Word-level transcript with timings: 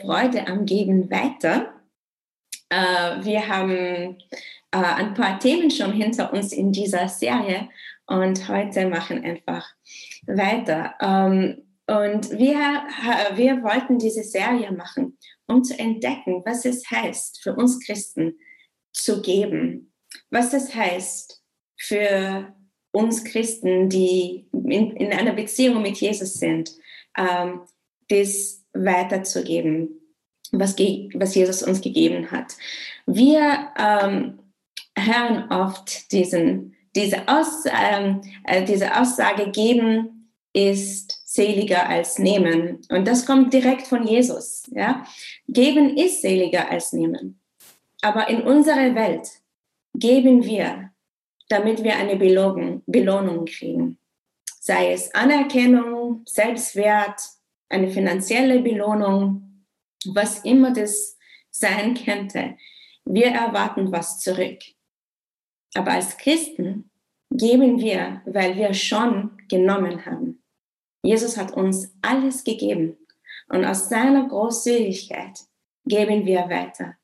Freude 0.00 0.46
am 0.46 0.66
Geben 0.66 1.10
weiter. 1.10 1.72
Äh, 2.68 3.24
wir 3.24 3.48
haben 3.48 4.18
äh, 4.70 4.76
ein 4.76 5.14
paar 5.14 5.38
Themen 5.38 5.70
schon 5.70 5.92
hinter 5.92 6.32
uns 6.32 6.52
in 6.52 6.72
dieser 6.72 7.08
Serie 7.08 7.68
und 8.06 8.48
heute 8.48 8.88
machen 8.88 9.24
einfach 9.24 9.66
weiter. 10.26 10.94
Ähm, 11.00 11.62
und 11.88 12.30
wir, 12.32 12.56
wir 13.36 13.62
wollten 13.62 13.98
diese 13.98 14.24
Serie 14.24 14.72
machen, 14.72 15.16
um 15.46 15.62
zu 15.62 15.78
entdecken, 15.78 16.42
was 16.44 16.64
es 16.64 16.90
heißt 16.90 17.40
für 17.42 17.54
uns 17.54 17.78
Christen 17.84 18.38
zu 18.92 19.22
geben, 19.22 19.92
was 20.30 20.52
es 20.52 20.74
heißt 20.74 21.42
für 21.78 22.52
uns 22.90 23.24
Christen, 23.24 23.88
die 23.88 24.48
in, 24.52 24.96
in 24.96 25.12
einer 25.12 25.34
Beziehung 25.34 25.82
mit 25.82 25.98
Jesus 25.98 26.34
sind, 26.34 26.72
ähm, 27.16 27.60
das 28.08 28.64
weiterzugeben, 28.84 30.00
was, 30.52 30.76
was 30.78 31.34
Jesus 31.34 31.62
uns 31.62 31.80
gegeben 31.80 32.30
hat. 32.30 32.54
Wir 33.06 33.70
ähm, 33.78 34.38
hören 34.96 35.50
oft 35.50 36.10
diesen, 36.12 36.74
diese, 36.94 37.28
Aus, 37.28 37.64
ähm, 37.66 38.22
äh, 38.44 38.64
diese 38.64 38.98
Aussage, 38.98 39.50
geben 39.50 40.32
ist 40.52 41.22
seliger 41.26 41.88
als 41.88 42.18
nehmen. 42.18 42.80
Und 42.88 43.06
das 43.06 43.26
kommt 43.26 43.52
direkt 43.52 43.86
von 43.86 44.06
Jesus. 44.06 44.64
Ja? 44.74 45.04
Geben 45.46 45.96
ist 45.96 46.22
seliger 46.22 46.70
als 46.70 46.92
nehmen. 46.92 47.40
Aber 48.00 48.28
in 48.28 48.42
unserer 48.42 48.94
Welt 48.94 49.28
geben 49.94 50.44
wir, 50.44 50.90
damit 51.48 51.84
wir 51.84 51.96
eine 51.96 52.16
Belohnung, 52.16 52.82
Belohnung 52.86 53.44
kriegen. 53.44 53.98
Sei 54.60 54.92
es 54.92 55.14
Anerkennung, 55.14 56.22
Selbstwert, 56.26 57.20
eine 57.68 57.88
finanzielle 57.88 58.60
Belohnung, 58.60 59.64
was 60.06 60.44
immer 60.44 60.72
das 60.72 61.16
sein 61.50 61.94
könnte. 61.94 62.56
Wir 63.04 63.26
erwarten 63.28 63.92
was 63.92 64.20
zurück. 64.20 64.58
Aber 65.74 65.92
als 65.92 66.16
Christen 66.16 66.90
geben 67.30 67.78
wir, 67.80 68.22
weil 68.26 68.56
wir 68.56 68.72
schon 68.74 69.36
genommen 69.48 70.06
haben. 70.06 70.42
Jesus 71.02 71.36
hat 71.36 71.52
uns 71.52 71.94
alles 72.02 72.44
gegeben 72.44 72.96
und 73.48 73.64
aus 73.64 73.88
seiner 73.88 74.26
Großzügigkeit 74.28 75.40
geben 75.84 76.26
wir 76.26 76.48
weiter. 76.48 76.96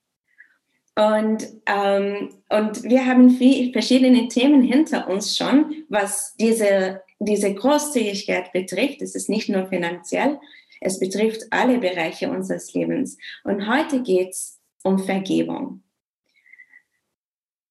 Und, 0.94 1.48
ähm, 1.66 2.34
und 2.50 2.82
wir 2.82 3.06
haben 3.06 3.30
viel, 3.30 3.72
verschiedene 3.72 4.28
Themen 4.28 4.62
hinter 4.62 5.08
uns 5.08 5.36
schon, 5.36 5.84
was 5.88 6.34
diese, 6.38 7.02
diese 7.18 7.54
Großzügigkeit 7.54 8.52
betrifft. 8.52 9.00
Es 9.00 9.14
ist 9.14 9.30
nicht 9.30 9.48
nur 9.48 9.66
finanziell, 9.66 10.38
es 10.80 10.98
betrifft 10.98 11.44
alle 11.50 11.78
Bereiche 11.78 12.30
unseres 12.30 12.74
Lebens. 12.74 13.16
Und 13.44 13.68
heute 13.68 14.02
geht 14.02 14.30
es 14.30 14.60
um 14.82 14.98
Vergebung. 14.98 15.82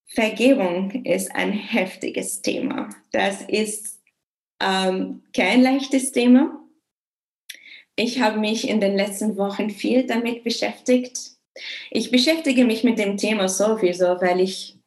Vergebung 0.08 0.92
ist 1.06 1.34
ein 1.34 1.54
heftiges 1.54 2.42
Thema. 2.42 2.90
Das 3.12 3.42
ist 3.44 4.02
ähm, 4.62 5.24
kein 5.34 5.62
leichtes 5.62 6.12
Thema. 6.12 6.58
Ich 7.96 8.20
habe 8.20 8.40
mich 8.40 8.68
in 8.68 8.80
den 8.80 8.96
letzten 8.96 9.38
Wochen 9.38 9.70
viel 9.70 10.06
damit 10.06 10.44
beschäftigt. 10.44 11.31
Ich 11.90 12.12
beschäftige 12.12 12.66
mich 12.66 12.84
mit 12.84 13.00
dem 13.00 13.18
Thema 13.18 13.48
sowieso, 13.48 14.06
weil 14.22 14.40
ich 14.40 14.78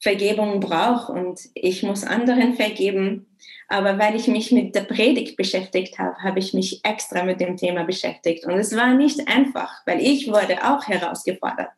Vergebung 0.00 0.60
brauche 0.60 1.12
und 1.12 1.40
ich 1.54 1.82
muss 1.82 2.04
anderen 2.04 2.54
vergeben. 2.54 3.26
Aber 3.68 3.98
weil 3.98 4.16
ich 4.16 4.26
mich 4.26 4.50
mit 4.50 4.74
der 4.74 4.82
Predigt 4.82 5.36
beschäftigt 5.36 5.98
habe, 5.98 6.16
habe 6.18 6.40
ich 6.40 6.52
mich 6.52 6.84
extra 6.84 7.22
mit 7.22 7.40
dem 7.40 7.56
Thema 7.56 7.84
beschäftigt. 7.84 8.44
Und 8.44 8.54
es 8.54 8.76
war 8.76 8.94
nicht 8.94 9.26
einfach, 9.28 9.70
weil 9.86 10.00
ich 10.00 10.28
wurde 10.28 10.62
auch 10.64 10.86
herausgefordert. 10.86 11.72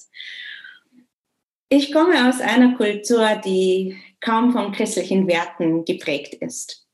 Ich 1.69 1.93
komme 1.93 2.29
aus 2.29 2.41
einer 2.41 2.75
Kultur, 2.77 3.41
die 3.45 3.97
kaum 4.21 4.53
von 4.53 4.73
christlichen 4.73 5.27
Werten 5.27 5.85
geprägt 5.85 6.35
ist 6.35 6.85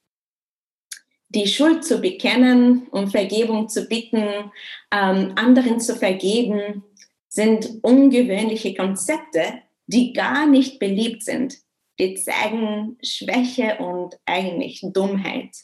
die 1.30 1.46
Schuld 1.46 1.84
zu 1.84 2.00
bekennen, 2.00 2.88
um 2.90 3.08
Vergebung 3.08 3.68
zu 3.68 3.86
bitten, 3.86 4.50
ähm, 4.92 5.32
anderen 5.36 5.78
zu 5.78 5.94
vergeben, 5.94 6.82
sind 7.30 7.78
ungewöhnliche 7.82 8.74
Konzepte, 8.74 9.62
die 9.86 10.12
gar 10.12 10.46
nicht 10.46 10.78
beliebt 10.78 11.22
sind. 11.22 11.58
Die 11.98 12.14
zeigen 12.16 12.98
Schwäche 13.02 13.78
und 13.78 14.18
eigentlich 14.26 14.84
Dummheit. 14.92 15.56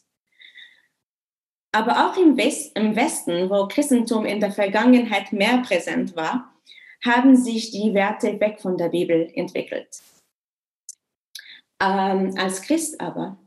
Aber 1.73 2.07
auch 2.07 2.17
im, 2.17 2.37
West, 2.37 2.77
im 2.77 2.97
Westen, 2.97 3.51
wo 3.51 3.67
Christentum 3.69 4.25
in 4.25 4.41
der 4.41 4.53
Vergangenheit 4.53 5.33
mehr 5.33 5.59
präsent 5.59 6.17
war, 6.17 6.55
haben 7.05 7.37
sich 7.37 7.71
die 7.71 7.93
Werte 7.93 8.41
weg 8.41 8.61
von 8.61 8.79
der 8.79 8.89
Bibel 8.89 9.31
entwickelt. 9.35 9.89
Ähm, 11.83 12.35
als 12.39 12.63
Christ 12.63 13.01
aber 13.01 13.39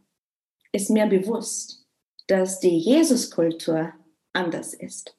ist 0.72 0.90
mir 0.90 1.08
bewusst, 1.08 1.88
dass 2.28 2.60
die 2.60 2.78
Jesuskultur 2.78 3.94
anders 4.34 4.74
ist. 4.74 5.19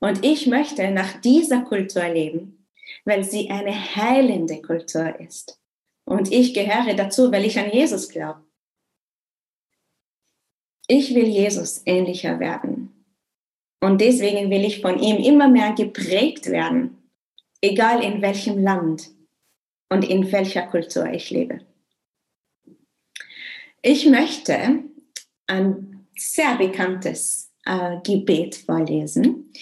Und 0.00 0.24
ich 0.24 0.46
möchte 0.46 0.90
nach 0.90 1.20
dieser 1.20 1.62
Kultur 1.62 2.08
leben, 2.08 2.66
weil 3.04 3.24
sie 3.24 3.50
eine 3.50 3.72
heilende 3.96 4.60
Kultur 4.60 5.18
ist. 5.20 5.60
Und 6.04 6.32
ich 6.32 6.52
gehöre 6.54 6.94
dazu, 6.94 7.32
weil 7.32 7.44
ich 7.44 7.58
an 7.58 7.70
Jesus 7.70 8.08
glaube. 8.08 8.42
Ich 10.86 11.14
will 11.14 11.26
Jesus 11.26 11.82
ähnlicher 11.86 12.38
werden. 12.40 13.06
Und 13.80 14.00
deswegen 14.00 14.50
will 14.50 14.64
ich 14.64 14.80
von 14.80 14.98
ihm 14.98 15.16
immer 15.16 15.48
mehr 15.48 15.72
geprägt 15.72 16.46
werden, 16.50 16.96
egal 17.60 18.02
in 18.02 18.20
welchem 18.22 18.62
Land 18.62 19.10
und 19.88 20.08
in 20.08 20.30
welcher 20.30 20.62
Kultur 20.66 21.06
ich 21.10 21.30
lebe. 21.30 21.60
Ich 23.82 24.06
möchte 24.06 24.84
an 25.46 26.06
sehr 26.16 26.56
bekanntes 26.56 27.52
äh, 27.66 27.98
Gebet 28.02 28.54
vorlesen. 28.54 29.52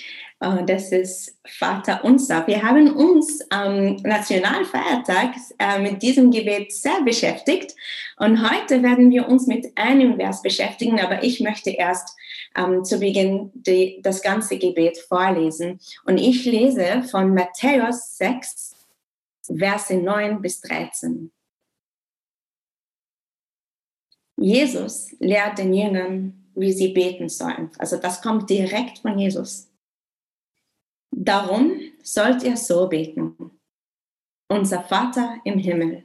Äh, 0.42 0.64
das 0.66 0.90
ist 0.92 1.38
Vater 1.46 2.04
unser. 2.04 2.46
Wir 2.46 2.62
haben 2.62 2.92
uns 2.94 3.40
am 3.50 3.96
Nationalfeiertag 3.96 5.34
äh, 5.58 5.78
mit 5.78 6.02
diesem 6.02 6.30
Gebet 6.30 6.72
sehr 6.72 7.00
beschäftigt 7.02 7.74
und 8.18 8.42
heute 8.42 8.82
werden 8.82 9.10
wir 9.10 9.28
uns 9.28 9.46
mit 9.46 9.72
einem 9.76 10.16
Vers 10.16 10.42
beschäftigen, 10.42 11.00
aber 11.00 11.22
ich 11.22 11.40
möchte 11.40 11.70
erst 11.70 12.16
ähm, 12.56 12.84
zu 12.84 12.98
Beginn 12.98 13.50
die, 13.54 14.00
das 14.02 14.22
ganze 14.22 14.58
Gebet 14.58 14.98
vorlesen. 14.98 15.78
Und 16.04 16.18
ich 16.18 16.44
lese 16.44 17.04
von 17.04 17.32
Matthäus 17.32 18.18
6, 18.18 18.74
Verse 19.56 19.94
9 19.94 20.42
bis 20.42 20.60
13. 20.60 21.30
Jesus 24.36 25.14
lehrt 25.20 25.58
den 25.58 25.72
Jüngern, 25.72 26.50
wie 26.54 26.72
sie 26.72 26.88
beten 26.88 27.28
sollen. 27.28 27.70
Also 27.78 27.96
das 27.96 28.20
kommt 28.22 28.50
direkt 28.50 28.98
von 28.98 29.18
Jesus. 29.18 29.71
Darum 31.14 31.80
sollt 32.02 32.42
ihr 32.42 32.56
so 32.56 32.88
beten. 32.88 33.52
Unser 34.48 34.82
Vater 34.82 35.36
im 35.44 35.58
Himmel, 35.58 36.04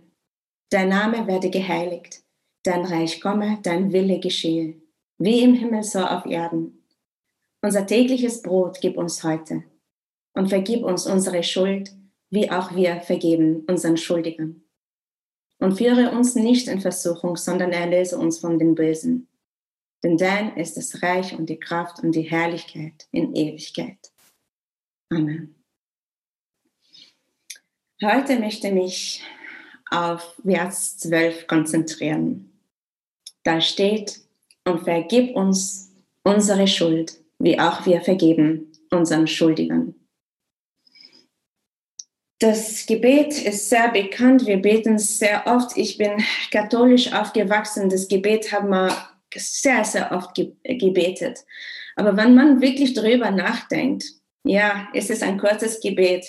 dein 0.69 0.89
Name 0.89 1.25
werde 1.27 1.50
geheiligt, 1.50 2.24
dein 2.63 2.86
Reich 2.86 3.19
komme, 3.19 3.59
dein 3.63 3.92
Wille 3.92 4.19
geschehe, 4.19 4.81
wie 5.18 5.42
im 5.42 5.54
Himmel 5.56 5.83
so 5.83 6.00
auf 6.00 6.25
Erden. 6.25 6.86
Unser 7.62 7.88
tägliches 7.88 8.42
Brot 8.42 8.80
gib 8.81 8.98
uns 8.98 9.24
heute 9.24 9.63
und 10.33 10.50
vergib 10.50 10.83
uns 10.83 11.07
unsere 11.07 11.44
Schuld, 11.44 11.92
wie 12.30 12.51
auch 12.51 12.75
wir 12.75 13.01
vergeben 13.01 13.65
unseren 13.68 13.98
Schuldigern. 13.98 14.63
Und 15.60 15.77
führe 15.77 16.12
uns 16.12 16.36
nicht 16.36 16.68
in 16.68 16.81
Versuchung, 16.81 17.36
sondern 17.36 17.71
erlöse 17.71 18.18
uns 18.18 18.39
von 18.39 18.60
den 18.60 18.75
Bösen 18.75 19.27
denn 20.03 20.18
dein 20.18 20.56
ist 20.56 20.77
das 20.77 21.01
Reich 21.01 21.38
und 21.38 21.50
die 21.50 21.60
Kraft 21.60 22.03
und 22.03 22.13
die 22.13 22.21
Herrlichkeit 22.21 23.07
in 23.12 23.36
Ewigkeit. 23.36 24.12
Amen. 25.09 25.56
Heute 28.04 28.39
möchte 28.39 28.68
ich 28.68 28.74
mich 28.74 29.24
auf 29.89 30.36
Vers 30.44 30.98
12 30.98 31.48
konzentrieren. 31.48 32.51
Da 33.44 33.62
steht, 33.62 34.27
und 34.68 34.83
vergib 34.83 35.36
uns 35.36 35.94
unsere 36.24 36.68
Schuld, 36.68 37.18
wie 37.39 37.59
auch 37.59 37.86
wir 37.86 38.01
vergeben 38.01 38.71
unseren 38.92 39.27
Schuldigern. 39.27 39.95
Das 42.39 42.86
Gebet 42.86 43.42
ist 43.44 43.69
sehr 43.69 43.89
bekannt. 43.89 44.45
Wir 44.45 44.57
beten 44.57 45.00
sehr 45.00 45.48
oft. 45.48 45.75
Ich 45.75 45.98
bin 45.98 46.24
katholisch 46.51 47.12
aufgewachsen. 47.13 47.89
Das 47.89 48.07
Gebet 48.07 48.51
haben 48.51 48.69
wir 48.69 48.95
sehr, 49.33 49.83
sehr 49.83 50.12
oft 50.12 50.36
ge 50.36 50.53
gebetet. 50.63 51.39
Aber 51.95 52.15
wenn 52.15 52.36
man 52.36 52.62
wirklich 52.62 52.94
darüber 52.94 53.31
nachdenkt, 53.31 54.03
ja, 54.47 54.88
es 54.94 55.09
ist 55.09 55.23
ein 55.23 55.38
kurzes 55.38 55.79
Gebet, 55.79 56.25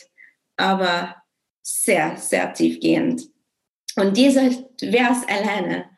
aber 0.56 1.17
sehr, 1.62 2.17
sehr 2.17 2.53
tiefgehend. 2.53 3.23
Und 3.97 4.17
dieser 4.17 4.50
Vers 4.81 5.26
alleine 5.29 5.91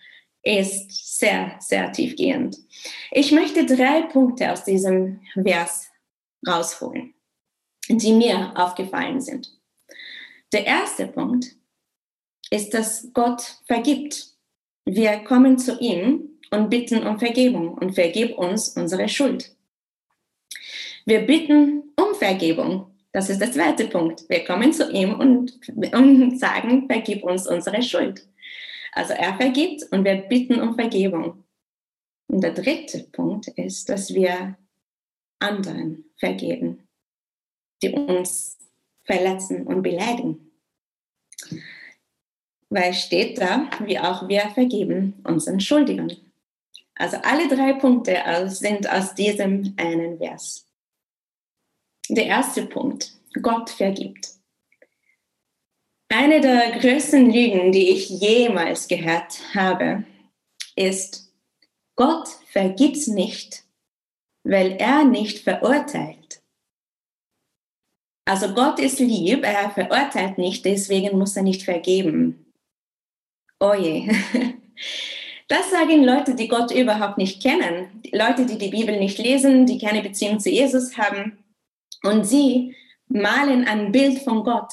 ist 0.42 1.18
sehr, 1.18 1.56
sehr 1.60 1.92
tiefgehend. 1.92 2.56
Ich 3.10 3.30
möchte 3.32 3.66
drei 3.66 4.02
Punkte 4.02 4.50
aus 4.52 4.64
diesem 4.64 5.20
Vers 5.34 5.90
rausholen, 6.46 7.14
die 7.88 8.12
mir 8.12 8.52
aufgefallen 8.56 9.20
sind. 9.20 9.52
Der 10.52 10.66
erste 10.66 11.06
Punkt 11.06 11.46
ist, 12.50 12.74
dass 12.74 13.12
Gott 13.12 13.58
vergibt. 13.66 14.34
Wir 14.84 15.18
kommen 15.18 15.58
zu 15.58 15.78
ihm 15.78 16.40
und 16.50 16.70
bitten 16.70 17.06
um 17.06 17.18
Vergebung 17.18 17.74
und 17.74 17.94
vergib 17.94 18.36
uns 18.36 18.70
unsere 18.70 19.08
Schuld. 19.08 19.54
Wir 21.06 21.20
bitten 21.26 21.92
um 21.96 22.14
Vergebung. 22.14 22.86
Das 23.12 23.28
ist 23.28 23.40
der 23.40 23.50
zweite 23.50 23.88
Punkt. 23.88 24.28
Wir 24.28 24.44
kommen 24.44 24.72
zu 24.72 24.90
ihm 24.90 25.14
und, 25.14 25.58
und 25.92 26.38
sagen, 26.38 26.86
vergib 26.86 27.24
uns 27.24 27.46
unsere 27.46 27.82
Schuld. 27.82 28.26
Also 28.92 29.14
er 29.14 29.34
vergibt 29.34 29.84
und 29.90 30.04
wir 30.04 30.16
bitten 30.16 30.60
um 30.60 30.74
Vergebung. 30.74 31.44
Und 32.28 32.42
der 32.42 32.52
dritte 32.52 33.00
Punkt 33.12 33.48
ist, 33.48 33.88
dass 33.88 34.14
wir 34.14 34.56
anderen 35.40 36.04
vergeben, 36.16 36.86
die 37.82 37.90
uns 37.90 38.58
verletzen 39.04 39.66
und 39.66 39.82
beleidigen. 39.82 40.52
Weil 42.68 42.94
steht 42.94 43.40
da, 43.40 43.68
wie 43.84 43.98
auch 43.98 44.28
wir 44.28 44.42
vergeben 44.50 45.20
unseren 45.24 45.58
Schuldigen. 45.58 46.16
Also 46.94 47.16
alle 47.16 47.48
drei 47.48 47.72
Punkte 47.72 48.16
sind 48.46 48.88
aus 48.88 49.14
diesem 49.14 49.74
einen 49.76 50.18
Vers. 50.18 50.69
Der 52.08 52.26
erste 52.26 52.66
Punkt, 52.66 53.12
Gott 53.40 53.70
vergibt. 53.70 54.28
Eine 56.08 56.40
der 56.40 56.78
größten 56.80 57.30
Lügen, 57.30 57.70
die 57.70 57.90
ich 57.90 58.08
jemals 58.08 58.88
gehört 58.88 59.38
habe, 59.54 60.04
ist, 60.74 61.32
Gott 61.94 62.28
vergibt 62.50 63.06
nicht, 63.08 63.64
weil 64.42 64.72
er 64.72 65.04
nicht 65.04 65.38
verurteilt. 65.38 66.42
Also 68.24 68.54
Gott 68.54 68.78
ist 68.78 68.98
lieb, 68.98 69.44
er 69.44 69.70
verurteilt 69.70 70.38
nicht, 70.38 70.64
deswegen 70.64 71.18
muss 71.18 71.36
er 71.36 71.42
nicht 71.42 71.62
vergeben. 71.62 72.52
Oh 73.60 73.74
je. 73.74 74.08
Das 75.48 75.68
sagen 75.68 76.04
Leute, 76.04 76.36
die 76.36 76.46
Gott 76.46 76.70
überhaupt 76.70 77.18
nicht 77.18 77.42
kennen. 77.42 78.00
Leute, 78.12 78.46
die 78.46 78.56
die 78.56 78.68
Bibel 78.68 78.96
nicht 79.00 79.18
lesen, 79.18 79.66
die 79.66 79.78
keine 79.78 80.00
Beziehung 80.00 80.38
zu 80.38 80.48
Jesus 80.48 80.96
haben. 80.96 81.39
Und 82.02 82.24
sie 82.24 82.76
malen 83.08 83.66
ein 83.66 83.92
Bild 83.92 84.20
von 84.20 84.44
Gott 84.44 84.72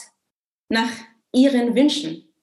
nach 0.70 0.92
ihren 1.34 1.76
Wünschen, 1.76 2.34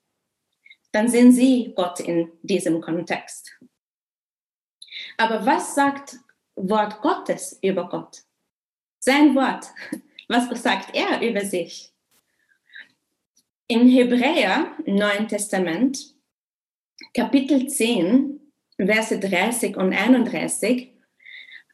dann 0.92 1.08
sehen 1.08 1.32
sie 1.32 1.72
Gott 1.74 2.00
in 2.00 2.30
diesem 2.42 2.80
Kontext. 2.80 3.58
Aber 5.16 5.44
was 5.44 5.74
sagt 5.74 6.18
Wort 6.56 7.00
Gottes 7.00 7.58
über 7.62 7.88
Gott? 7.88 8.22
Sein 9.00 9.34
Wort. 9.34 9.66
Was 10.26 10.48
sagt 10.62 10.96
er 10.96 11.20
über 11.20 11.44
sich? 11.44 11.92
Im 13.68 13.86
Hebräer, 13.86 14.74
Neuen 14.86 15.28
Testament, 15.28 16.14
Kapitel 17.12 17.68
10, 17.68 18.40
Verse 18.78 19.18
30 19.18 19.76
und 19.76 19.92
31, 19.92 20.93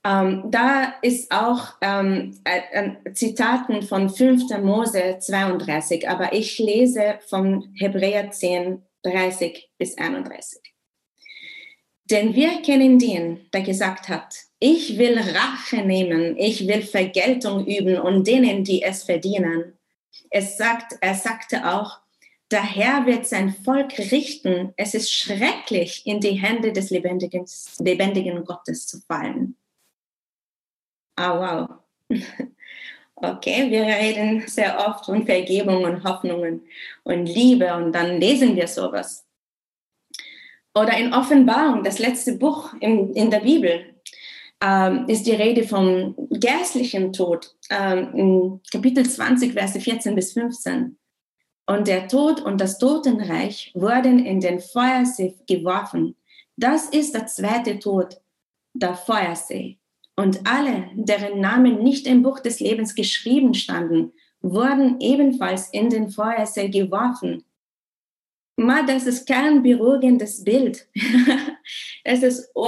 ähm, 0.05 0.51
da 0.51 0.95
ist 1.03 1.31
auch 1.31 1.75
ähm, 1.83 2.39
äh, 2.45 3.13
Zitaten 3.13 3.83
von 3.83 4.09
5. 4.09 4.59
Mose 4.63 5.19
32, 5.19 6.09
aber 6.09 6.33
ich 6.33 6.59
lese 6.59 7.19
von 7.29 7.75
Hebräer 7.75 8.31
10, 8.31 8.83
30 9.03 9.71
bis 9.79 9.99
31. 9.99 10.61
Denn 12.11 12.35
wir 12.35 12.63
kennen 12.63 12.99
den, 12.99 13.41
der 13.53 13.63
gesagt 13.63 14.09
hat, 14.09 14.35
ich 14.59 14.99
will 14.99 15.19
Rache 15.19 15.85
nehmen, 15.85 16.37
ich 16.37 16.67
will 16.67 16.83
Vergeltung 16.83 17.67
üben 17.67 17.99
und 17.99 18.27
denen, 18.27 18.65
die 18.65 18.83
es 18.83 19.05
verdienen. 19.05 19.79
Es 20.31 20.57
sagt, 20.57 20.97
er 21.01 21.15
sagte 21.15 21.71
auch, 21.71 21.99
der 22.51 22.63
Herr 22.63 23.07
wird 23.07 23.27
sein 23.27 23.55
Volk 23.65 23.97
richten. 23.99 24.73
Es 24.77 24.95
ist 24.95 25.13
schrecklich, 25.13 26.03
in 26.05 26.21
die 26.21 26.33
Hände 26.33 26.73
des 26.73 26.91
lebendigen, 26.91 27.47
lebendigen 27.79 28.45
Gottes 28.45 28.89
zu 28.89 29.01
fallen. 29.01 29.57
Ah, 31.17 31.39
wow. 31.39 32.19
Okay, 33.23 33.71
wir 33.71 33.83
reden 33.83 34.45
sehr 34.47 34.79
oft 34.79 35.05
von 35.05 35.27
Vergebung 35.27 35.85
und 35.85 36.05
Hoffnungen 36.05 36.63
und 37.03 37.27
Liebe 37.27 37.75
und 37.75 37.93
dann 37.93 38.19
lesen 38.19 38.57
wir 38.57 38.67
sowas. 38.67 39.27
Oder 40.75 40.97
in 40.97 41.13
Offenbarung, 41.13 41.85
das 41.85 41.99
letzte 41.99 42.37
Buch 42.37 42.73
in, 42.81 43.13
in 43.13 43.31
der 43.31 43.41
Bibel, 43.41 43.95
ähm, 44.63 45.07
ist 45.07 45.27
die 45.27 45.35
Rede 45.35 45.65
vom 45.65 46.15
geistlichen 46.41 47.13
Tod, 47.13 47.55
ähm, 47.69 48.15
in 48.15 48.61
Kapitel 48.71 49.09
20, 49.09 49.53
Verse 49.53 49.79
14 49.79 50.15
bis 50.15 50.33
15. 50.33 50.97
Und 51.67 51.89
der 51.89 52.09
Tod 52.09 52.41
und 52.41 52.59
das 52.59 52.79
Totenreich 52.79 53.71
wurden 53.75 54.25
in 54.25 54.41
den 54.41 54.61
Feuersee 54.61 55.35
geworfen. 55.47 56.17
Das 56.57 56.87
ist 56.87 57.15
der 57.15 57.27
zweite 57.27 57.79
Tod, 57.79 58.21
der 58.73 58.95
Feuersee. 58.95 59.80
Und 60.21 60.47
alle, 60.47 60.91
deren 60.93 61.41
Namen 61.41 61.83
nicht 61.83 62.07
im 62.07 62.23
Buch 62.23 62.41
des 62.41 62.61
Lebens 62.61 62.95
geschrieben 62.95 63.55
standen, 63.55 64.13
wurden 64.43 65.01
ebenfalls 65.01 65.71
in 65.73 65.89
den 65.89 66.11
Feuersee 66.11 66.69
geworfen. 66.69 67.43
Ma, 68.57 68.83
das 68.83 69.07
ist 69.07 69.27
kein 69.27 69.63
beruhigendes 69.63 70.45
Bild. 70.45 70.87
es 72.05 72.23
ist, 72.23 72.51
oh, 72.55 72.67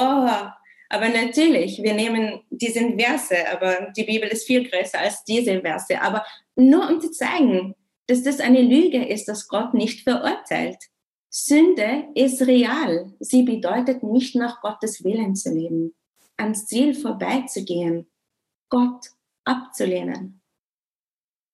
aber 0.89 1.09
natürlich, 1.11 1.83
wir 1.83 1.93
nehmen 1.93 2.41
diese 2.49 2.81
Verse, 2.97 3.37
aber 3.53 3.93
die 3.95 4.05
Bibel 4.05 4.31
ist 4.31 4.47
viel 4.47 4.67
größer 4.67 5.01
als 5.01 5.23
diese 5.25 5.61
Verse. 5.61 6.01
Aber 6.01 6.25
nur 6.57 6.89
um 6.89 7.03
zu 7.03 7.11
zeigen, 7.11 7.75
dass 8.07 8.23
das 8.23 8.41
eine 8.41 8.63
Lüge 8.63 9.05
ist, 9.05 9.29
dass 9.29 9.47
Gott 9.47 9.75
nicht 9.75 10.05
verurteilt. 10.05 10.79
Sünde 11.29 12.05
ist 12.15 12.41
real. 12.47 13.13
Sie 13.21 13.43
bedeutet 13.43 14.03
nicht 14.03 14.37
nach 14.37 14.63
Gottes 14.63 15.05
Willen 15.05 15.35
zu 15.37 15.53
leben 15.53 15.95
ans 16.43 16.67
Ziel 16.67 16.95
vorbeizugehen, 16.95 18.11
Gott 18.69 19.11
abzulehnen. 19.45 20.43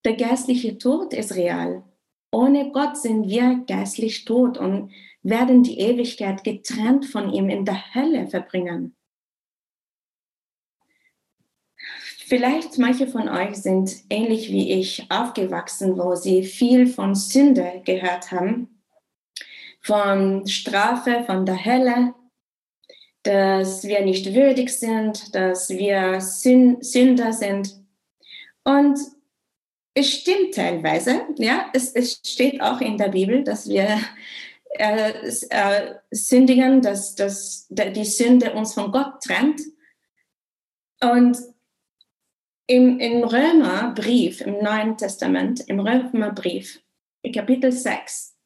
Der 0.05 0.17
geistliche 0.17 0.79
Tod 0.79 1.13
ist 1.13 1.35
real. 1.35 1.85
Ohne 2.33 2.73
Gott 2.73 2.97
sind 2.97 3.29
wir 3.29 3.65
geistlich 3.67 4.25
tot 4.25 4.59
und 4.59 4.93
werden 5.23 5.63
die 5.63 5.79
Ewigkeit 5.79 6.45
getrennt 6.45 7.07
von 7.07 7.33
ihm 7.33 7.49
in 7.49 7.65
der 7.65 7.95
Hölle 7.95 8.29
verbringen. 8.29 8.95
Vielleicht 12.27 12.79
manche 12.79 13.07
von 13.07 13.29
euch 13.29 13.57
sind 13.57 13.91
ähnlich 14.11 14.53
wie 14.53 14.73
ich 14.73 15.11
aufgewachsen, 15.11 15.97
wo 15.97 16.15
sie 16.15 16.43
viel 16.43 16.87
von 16.87 17.15
Sünde 17.15 17.83
gehört 17.87 18.31
haben, 18.33 18.83
von 19.81 20.47
Strafe, 20.47 21.25
von 21.25 21.47
der 21.47 21.65
Hölle, 21.65 22.15
dass 23.29 23.85
wir 23.85 24.01
nicht 24.01 24.35
würdig 24.35 24.71
sind, 24.71 25.35
dass 25.35 25.69
wir 25.69 26.19
Sünder 26.19 27.35
sind. 27.35 27.79
Und 28.65 28.99
es 29.93 30.11
stimmt 30.11 30.55
teilweise, 30.55 31.27
ja, 31.37 31.69
es, 31.75 31.93
es 31.93 32.23
steht 32.25 32.63
auch 32.63 32.81
in 32.81 32.97
der 32.97 33.09
Bibel, 33.09 33.45
dass 33.45 33.69
wir 33.69 34.01
äh, 34.79 35.13
äh, 35.51 35.95
sündigen, 36.11 36.81
dass, 36.81 37.17
dass 37.17 37.67
die 37.69 38.05
Sünde 38.07 38.55
uns 38.55 38.73
von 38.73 38.91
Gott 38.93 39.21
trennt. 39.23 39.61
Und 41.03 41.37
im, 42.67 42.99
im 42.99 43.25
Römerbrief, 43.25 44.41
im 44.41 44.63
Neuen 44.63 44.97
Testament, 44.97 45.61
im 45.69 45.81
Römerbrief, 45.81 46.81
Kapitel 47.35 47.73
6, 47.73 48.38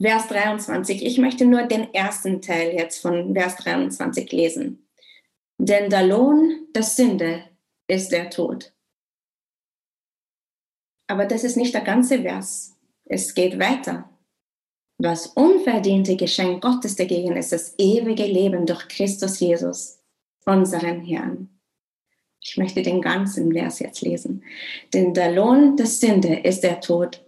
Vers 0.00 0.28
23. 0.28 1.04
Ich 1.04 1.18
möchte 1.18 1.44
nur 1.44 1.64
den 1.64 1.92
ersten 1.92 2.40
Teil 2.40 2.74
jetzt 2.74 3.00
von 3.00 3.34
Vers 3.34 3.56
23 3.56 4.30
lesen. 4.30 4.88
Denn 5.58 5.90
der 5.90 6.06
Lohn 6.06 6.68
der 6.72 6.84
Sünde 6.84 7.42
ist 7.88 8.12
der 8.12 8.30
Tod. 8.30 8.72
Aber 11.08 11.24
das 11.24 11.42
ist 11.42 11.56
nicht 11.56 11.74
der 11.74 11.80
ganze 11.80 12.22
Vers. 12.22 12.76
Es 13.06 13.34
geht 13.34 13.58
weiter. 13.58 14.08
Was 14.98 15.26
unverdiente 15.28 16.16
Geschenk 16.16 16.62
Gottes 16.62 16.94
dagegen 16.94 17.36
ist 17.36 17.52
das 17.52 17.74
ewige 17.78 18.26
Leben 18.26 18.66
durch 18.66 18.86
Christus 18.88 19.40
Jesus, 19.40 20.00
unseren 20.44 21.04
Herrn. 21.04 21.48
Ich 22.40 22.56
möchte 22.56 22.82
den 22.82 23.00
ganzen 23.00 23.52
Vers 23.52 23.80
jetzt 23.80 24.02
lesen. 24.02 24.44
Denn 24.92 25.12
der 25.12 25.32
Lohn 25.32 25.76
der 25.76 25.86
Sünde 25.86 26.34
ist 26.40 26.62
der 26.62 26.80
Tod. 26.80 27.24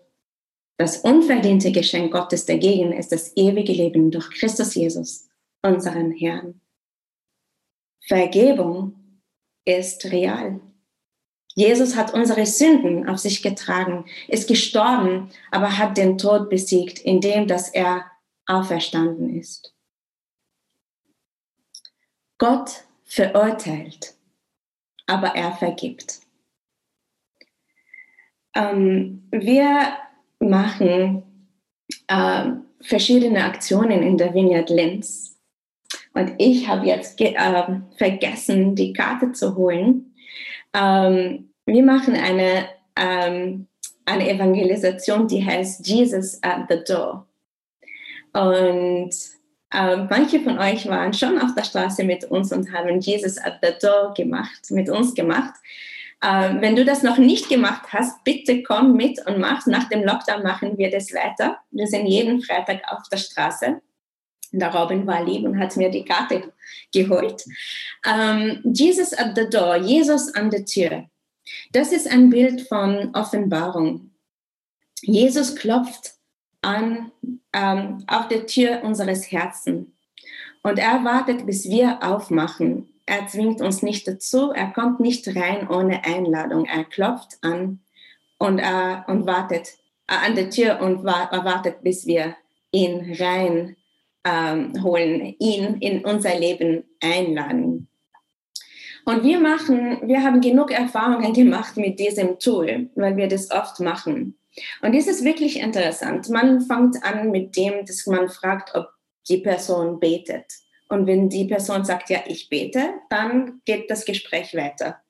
Das 0.81 0.97
unverdiente 0.97 1.73
Geschenk 1.73 2.11
Gottes 2.11 2.47
dagegen 2.47 2.95
ist 2.95 3.13
das 3.13 3.37
ewige 3.37 3.71
Leben 3.71 4.11
durch 4.11 4.31
Christus 4.31 4.75
Jesus, 4.75 5.29
unseren 5.61 6.11
Herrn. 6.11 6.63
Vergebung 8.07 9.21
ist 9.67 10.07
real. 10.07 10.59
Jesus 11.55 11.97
hat 11.97 12.15
unsere 12.15 12.47
Sünden 12.47 13.11
auf 13.11 13.19
sich 13.19 13.43
getragen, 13.43 14.07
ist 14.27 14.49
gestorben, 14.49 15.31
aber 15.51 15.77
hat 15.77 15.99
den 15.99 16.17
Tod 16.17 16.49
besiegt, 16.49 16.99
indem 17.01 17.47
dass 17.47 17.69
er 17.69 18.11
auferstanden 18.47 19.39
ist. 19.39 19.75
Gott 22.39 22.85
verurteilt, 23.05 24.15
aber 25.07 25.37
er 25.37 25.53
vergibt. 25.53 26.21
Ähm, 28.55 29.29
wir 29.31 29.99
machen 30.40 31.23
äh, 32.09 32.44
verschiedene 32.80 33.44
Aktionen 33.44 34.02
in 34.02 34.16
der 34.16 34.35
Vineyard 34.35 34.70
Linz. 34.70 35.38
Und 36.12 36.35
ich 36.38 36.66
habe 36.66 36.87
jetzt 36.87 37.20
äh, 37.20 37.80
vergessen, 37.97 38.75
die 38.75 38.92
Karte 38.92 39.32
zu 39.32 39.54
holen. 39.54 40.14
Ähm, 40.75 41.50
wir 41.66 41.82
machen 41.85 42.14
eine, 42.14 42.68
ähm, 42.97 43.66
eine 44.06 44.28
Evangelisation, 44.28 45.28
die 45.28 45.44
heißt 45.44 45.87
Jesus 45.87 46.42
at 46.42 46.66
the 46.68 46.82
Door. 46.85 47.26
Und 48.32 49.11
äh, 49.73 49.97
manche 49.97 50.40
von 50.40 50.59
euch 50.59 50.87
waren 50.87 51.12
schon 51.12 51.38
auf 51.38 51.54
der 51.54 51.64
Straße 51.64 52.02
mit 52.04 52.25
uns 52.25 52.52
und 52.52 52.73
haben 52.73 53.00
Jesus 53.00 53.38
at 53.38 53.59
the 53.62 53.73
Door 53.80 54.14
gemacht, 54.14 54.70
mit 54.70 54.88
uns 54.88 55.14
gemacht. 55.14 55.54
Äh, 56.23 56.61
wenn 56.61 56.77
du 56.77 56.85
das 56.85 57.03
noch 57.03 57.19
nicht 57.19 57.49
gemacht 57.49 57.93
hast, 57.93 58.23
bitte 58.25 58.62
komm 58.62 58.95
mit 58.95 59.25
und 59.27 59.39
mach. 59.39 59.67
Nach 59.67 59.89
dem 59.89 60.05
Lockdown 60.05 60.43
machen 60.43 60.77
wir 60.77 60.91
das 60.91 61.12
weiter. 61.15 61.59
Wir 61.71 61.87
sind 61.87 62.07
jeden 62.07 62.43
Freitag 62.43 62.83
auf 62.89 63.09
der 63.11 63.17
Straße. 63.17 63.81
Der 64.53 64.75
Robin 64.75 65.07
war 65.07 65.25
lieb 65.25 65.45
und 65.45 65.59
hat 65.59 65.77
mir 65.77 65.91
die 65.91 66.05
Karte 66.05 66.53
geholt. 66.93 67.45
Ähm, 68.05 68.61
Jesus 68.65 69.17
at 69.17 69.37
the 69.37 69.49
door, 69.49 69.77
Jesus 69.77 70.35
an 70.35 70.50
der 70.50 70.65
Tür. 70.65 71.05
Das 71.73 71.93
ist 71.93 72.11
ein 72.11 72.31
Bild 72.31 72.62
von 72.69 73.15
Offenbarung. 73.15 74.11
Jesus 75.00 75.55
klopft 75.55 76.15
an 76.62 77.11
ähm, 77.53 78.05
auf 78.07 78.29
der 78.29 78.47
Tür 78.47 78.83
unseres 78.83 79.31
Herzens 79.31 79.87
und 80.62 80.79
er 80.79 81.05
wartet, 81.05 81.47
bis 81.47 81.69
wir 81.69 82.03
aufmachen. 82.03 82.89
Er 83.11 83.26
zwingt 83.26 83.61
uns 83.61 83.83
nicht 83.83 84.07
dazu, 84.07 84.52
er 84.52 84.69
kommt 84.69 85.00
nicht 85.00 85.26
rein 85.35 85.69
ohne 85.69 86.05
Einladung. 86.05 86.64
Er 86.67 86.85
klopft 86.85 87.38
an 87.43 87.81
und, 88.38 88.61
äh, 88.61 88.99
und 89.09 89.26
wartet 89.26 89.71
äh, 90.07 90.14
an 90.25 90.37
der 90.37 90.49
Tür 90.49 90.81
und 90.81 91.02
wa 91.02 91.29
wartet, 91.45 91.83
bis 91.83 92.07
wir 92.07 92.37
ihn 92.71 93.17
rein 93.19 93.76
ähm, 94.25 94.81
holen, 94.85 95.35
ihn 95.40 95.79
in 95.81 96.05
unser 96.05 96.38
Leben 96.38 96.85
einladen. 97.02 97.88
Und 99.05 99.25
wir 99.25 99.40
machen, 99.40 100.07
wir 100.07 100.23
haben 100.23 100.40
genug 100.40 100.71
Erfahrungen 100.71 101.33
gemacht 101.33 101.76
mit 101.76 101.99
diesem 101.99 102.38
Tool, 102.38 102.90
weil 102.95 103.17
wir 103.17 103.26
das 103.26 103.50
oft 103.50 103.81
machen. 103.81 104.38
Und 104.83 104.95
das 104.95 105.09
ist 105.09 105.25
wirklich 105.25 105.59
interessant. 105.59 106.29
Man 106.29 106.61
fängt 106.61 107.02
an 107.02 107.33
mit 107.33 107.57
dem, 107.57 107.85
dass 107.85 108.07
man 108.07 108.29
fragt, 108.29 108.73
ob 108.76 108.87
die 109.29 109.38
Person 109.38 109.99
betet. 109.99 110.47
Und 110.90 111.06
wenn 111.06 111.28
die 111.28 111.44
Person 111.44 111.85
sagt, 111.85 112.11
ja, 112.11 112.20
ich 112.26 112.49
bete, 112.49 112.94
dann 113.09 113.62
geht 113.64 113.90
das 113.90 114.04
Gespräch 114.04 114.54
weiter. 114.54 115.00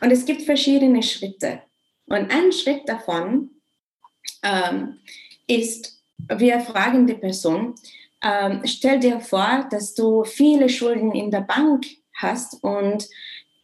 Und 0.00 0.10
es 0.10 0.26
gibt 0.26 0.42
verschiedene 0.42 1.02
Schritte. 1.02 1.62
Und 2.06 2.30
ein 2.30 2.52
Schritt 2.52 2.88
davon 2.88 3.50
ähm, 4.42 4.98
ist, 5.46 6.02
wir 6.18 6.60
fragen 6.60 7.06
die 7.06 7.14
Person, 7.14 7.76
ähm, 8.22 8.62
stell 8.64 8.98
dir 8.98 9.20
vor, 9.20 9.66
dass 9.70 9.94
du 9.94 10.24
viele 10.24 10.68
Schulden 10.68 11.12
in 11.12 11.30
der 11.30 11.42
Bank 11.42 11.86
hast 12.14 12.62
und 12.64 13.08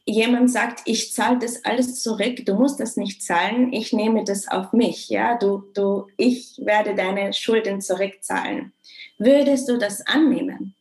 jemand 0.05 0.51
sagt, 0.51 0.83
ich 0.85 1.13
zahle 1.13 1.39
das 1.41 1.65
alles 1.65 2.03
zurück, 2.03 2.45
du 2.47 2.55
musst 2.55 2.79
das 2.79 2.97
nicht 2.97 3.23
zahlen, 3.23 3.73
ich 3.73 3.93
nehme 3.93 4.23
das 4.23 4.47
auf 4.47 4.73
mich, 4.73 5.09
ja, 5.09 5.37
du, 5.37 5.65
du, 5.75 6.07
ich 6.17 6.61
werde 6.63 6.95
deine 6.95 7.33
Schulden 7.33 7.81
zurückzahlen. 7.81 8.73
Würdest 9.19 9.69
du 9.69 9.79
das 9.79 10.07
annehmen? 10.07 10.75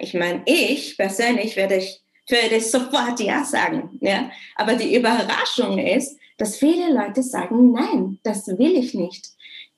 Ich 0.00 0.14
meine, 0.14 0.42
ich 0.46 0.96
persönlich 0.96 1.56
werde 1.56 1.76
ich 1.76 2.00
würde 2.28 2.60
sofort 2.60 3.20
ja 3.20 3.44
sagen, 3.44 3.98
ja. 4.00 4.30
Aber 4.56 4.74
die 4.74 4.96
Überraschung 4.96 5.78
ist, 5.78 6.18
dass 6.38 6.56
viele 6.56 6.92
Leute 6.92 7.22
sagen, 7.22 7.72
nein, 7.72 8.18
das 8.22 8.46
will 8.46 8.76
ich 8.76 8.94
nicht. 8.94 9.28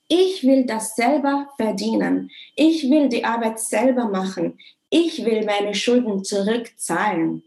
Ich 0.07 0.43
will 0.43 0.65
das 0.65 0.95
selber 0.95 1.49
verdienen. 1.57 2.31
Ich 2.55 2.89
will 2.89 3.09
die 3.09 3.23
Arbeit 3.23 3.59
selber 3.59 4.05
machen. 4.05 4.57
Ich 4.89 5.23
will 5.23 5.45
meine 5.45 5.75
Schulden 5.75 6.23
zurückzahlen. 6.23 7.43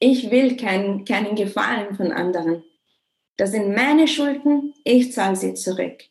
Ich 0.00 0.30
will 0.30 0.56
keinen, 0.56 1.04
keinen 1.04 1.36
Gefallen 1.36 1.94
von 1.94 2.10
anderen. 2.10 2.64
Das 3.36 3.52
sind 3.52 3.74
meine 3.74 4.08
Schulden, 4.08 4.74
ich 4.82 5.12
zahle 5.12 5.36
sie 5.36 5.54
zurück. 5.54 6.04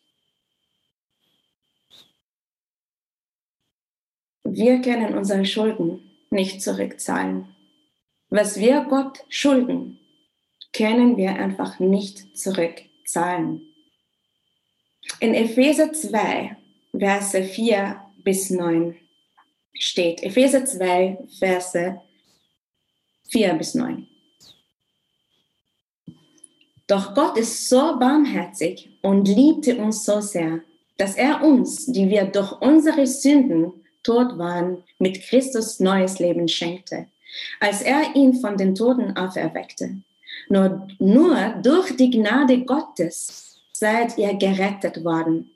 Wir 4.56 4.80
können 4.80 5.14
unsere 5.14 5.44
Schulden 5.44 6.00
nicht 6.30 6.62
zurückzahlen. 6.62 7.54
Was 8.30 8.58
wir 8.58 8.86
Gott 8.88 9.22
schulden, 9.28 9.98
können 10.72 11.18
wir 11.18 11.32
einfach 11.34 11.78
nicht 11.78 12.38
zurückzahlen. 12.38 13.60
In 15.20 15.34
Epheser 15.34 15.92
2, 15.92 16.56
Verse 16.98 17.44
4 17.44 18.00
bis 18.24 18.48
9 18.48 18.96
steht, 19.74 20.22
Epheser 20.22 20.64
2, 20.64 21.18
Verse 21.38 22.00
4 23.28 23.54
bis 23.56 23.74
9. 23.74 24.08
Doch 26.86 27.14
Gott 27.14 27.36
ist 27.36 27.68
so 27.68 27.98
barmherzig 27.98 28.88
und 29.02 29.28
liebte 29.28 29.76
uns 29.76 30.06
so 30.06 30.22
sehr, 30.22 30.62
dass 30.96 31.14
er 31.14 31.44
uns, 31.44 31.84
die 31.84 32.08
wir 32.08 32.24
durch 32.24 32.52
unsere 32.62 33.06
Sünden 33.06 33.82
tot 34.06 34.38
waren, 34.38 34.84
mit 34.98 35.20
Christus 35.20 35.80
neues 35.80 36.18
Leben 36.18 36.48
schenkte, 36.48 37.06
als 37.60 37.82
er 37.82 38.14
ihn 38.14 38.34
von 38.34 38.56
den 38.56 38.74
Toten 38.74 39.16
auferweckte. 39.16 39.96
Nur, 40.48 40.86
nur 40.98 41.54
durch 41.62 41.96
die 41.96 42.10
Gnade 42.10 42.64
Gottes 42.64 43.58
seid 43.72 44.16
ihr 44.16 44.34
gerettet 44.34 45.04
worden. 45.04 45.50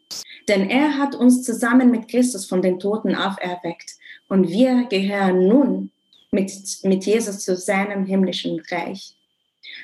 Denn 0.49 0.69
er 0.69 0.99
hat 0.99 1.15
uns 1.15 1.45
zusammen 1.45 1.91
mit 1.91 2.09
Christus 2.09 2.47
von 2.47 2.61
den 2.61 2.81
Toten 2.81 3.15
auferweckt 3.15 3.95
und 4.29 4.49
wir 4.49 4.87
gehören 4.91 5.47
nun 5.47 5.91
mit, 6.33 6.53
mit 6.83 7.05
Jesus 7.05 7.41
zu 7.41 7.57
seinem 7.57 8.05
himmlischen 8.05 8.61
Reich. 8.71 9.15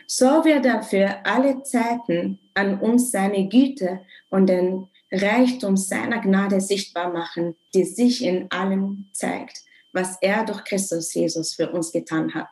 So 0.06 0.44
wird 0.44 0.66
er 0.66 0.82
für 0.82 1.24
alle 1.24 1.62
Zeiten 1.62 2.38
an 2.54 2.80
uns 2.80 3.10
seine 3.10 3.48
Güte 3.48 4.00
und 4.30 4.48
den 4.48 4.88
Reichtum 5.12 5.76
seiner 5.76 6.20
Gnade 6.20 6.60
sichtbar 6.60 7.12
machen, 7.12 7.56
die 7.74 7.84
sich 7.84 8.24
in 8.24 8.50
allem 8.50 9.08
zeigt, 9.12 9.60
was 9.92 10.18
er 10.20 10.44
durch 10.44 10.64
Christus 10.64 11.14
Jesus 11.14 11.54
für 11.54 11.70
uns 11.70 11.92
getan 11.92 12.34
hat. 12.34 12.48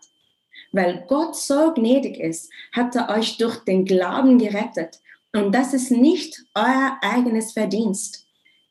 Weil 0.72 1.04
Gott 1.08 1.36
so 1.36 1.72
gnädig 1.74 2.18
ist, 2.18 2.50
hat 2.72 2.96
er 2.96 3.08
euch 3.10 3.36
durch 3.36 3.58
den 3.64 3.84
Glauben 3.84 4.38
gerettet. 4.38 5.00
Und 5.32 5.52
das 5.52 5.74
ist 5.74 5.90
nicht 5.90 6.44
euer 6.54 6.98
eigenes 7.02 7.52
Verdienst. 7.52 8.26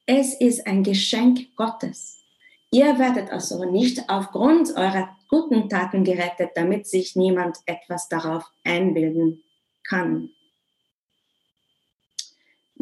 Es 0.05 0.33
ist 0.33 0.65
ein 0.67 0.83
Geschenk 0.83 1.55
Gottes. 1.55 2.23
Ihr 2.71 2.97
werdet 2.99 3.31
also 3.31 3.63
nicht 3.69 4.09
aufgrund 4.09 4.75
eurer 4.75 5.15
guten 5.29 5.69
Taten 5.69 6.03
gerettet, 6.03 6.51
damit 6.55 6.87
sich 6.87 7.15
niemand 7.15 7.57
etwas 7.65 8.09
darauf 8.09 8.43
einbilden 8.63 9.43
kann. 9.87 10.29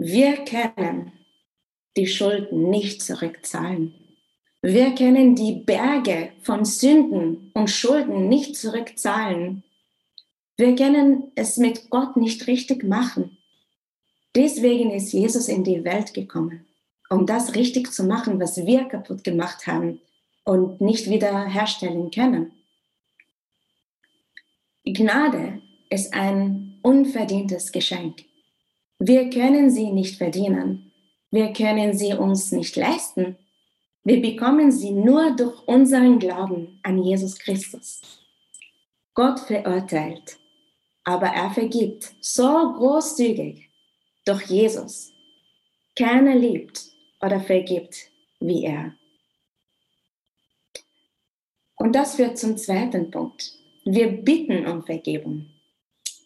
Wir 0.03 0.45
können 0.45 1.11
die 1.95 2.07
Schulden 2.07 2.71
nicht 2.71 3.03
zurückzahlen. 3.03 3.93
Wir 4.63 4.95
können 4.95 5.35
die 5.35 5.61
Berge 5.63 6.31
von 6.41 6.65
Sünden 6.65 7.51
und 7.53 7.69
Schulden 7.69 8.27
nicht 8.27 8.55
zurückzahlen. 8.55 9.63
Wir 10.57 10.75
können 10.75 11.31
es 11.35 11.57
mit 11.57 11.91
Gott 11.91 12.17
nicht 12.17 12.47
richtig 12.47 12.83
machen. 12.83 13.37
Deswegen 14.35 14.89
ist 14.89 15.13
Jesus 15.13 15.47
in 15.47 15.63
die 15.63 15.83
Welt 15.83 16.15
gekommen, 16.15 16.65
um 17.11 17.27
das 17.27 17.53
richtig 17.53 17.93
zu 17.93 18.03
machen, 18.03 18.39
was 18.39 18.65
wir 18.65 18.85
kaputt 18.85 19.23
gemacht 19.23 19.67
haben 19.67 20.01
und 20.43 20.81
nicht 20.81 21.11
wiederherstellen 21.11 22.09
können. 22.09 22.51
Gnade 24.83 25.61
ist 25.91 26.11
ein 26.15 26.79
unverdientes 26.81 27.71
Geschenk. 27.71 28.30
Wir 29.03 29.31
können 29.31 29.71
sie 29.71 29.91
nicht 29.91 30.17
verdienen. 30.17 30.91
Wir 31.31 31.53
können 31.53 31.97
sie 31.97 32.13
uns 32.13 32.51
nicht 32.51 32.75
leisten. 32.75 33.35
Wir 34.03 34.21
bekommen 34.21 34.71
sie 34.71 34.91
nur 34.91 35.35
durch 35.35 35.67
unseren 35.67 36.19
Glauben 36.19 36.79
an 36.83 37.01
Jesus 37.01 37.39
Christus. 37.39 38.01
Gott 39.15 39.39
verurteilt, 39.39 40.37
aber 41.03 41.25
er 41.29 41.49
vergibt 41.49 42.13
so 42.21 42.73
großzügig 42.73 43.71
durch 44.25 44.43
Jesus. 44.43 45.11
Keiner 45.95 46.35
liebt 46.35 46.83
oder 47.21 47.39
vergibt 47.39 48.11
wie 48.39 48.65
er. 48.65 48.93
Und 51.75 51.95
das 51.95 52.17
führt 52.17 52.37
zum 52.37 52.55
zweiten 52.55 53.09
Punkt. 53.09 53.51
Wir 53.83 54.11
bitten 54.11 54.67
um 54.67 54.83
Vergebung. 54.83 55.50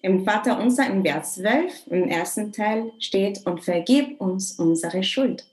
Im 0.06 0.24
Vater 0.24 0.60
unser 0.60 0.86
im 0.86 1.04
Vers 1.04 1.34
12 1.34 1.88
im 1.88 2.08
ersten 2.08 2.52
Teil 2.52 2.92
steht, 3.00 3.44
und 3.48 3.64
vergib 3.64 4.22
uns 4.22 4.52
unsere 4.52 5.02
Schuld. 5.02 5.48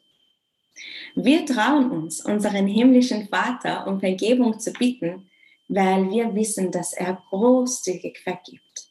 Wir 1.14 1.46
trauen 1.46 1.90
uns, 1.90 2.22
unseren 2.22 2.66
himmlischen 2.66 3.28
Vater 3.28 3.86
um 3.86 3.98
Vergebung 3.98 4.60
zu 4.60 4.74
bitten, 4.74 5.30
weil 5.68 6.10
wir 6.10 6.34
wissen, 6.34 6.70
dass 6.70 6.92
er 6.92 7.22
großzügig 7.30 8.18
vergibt. 8.18 8.90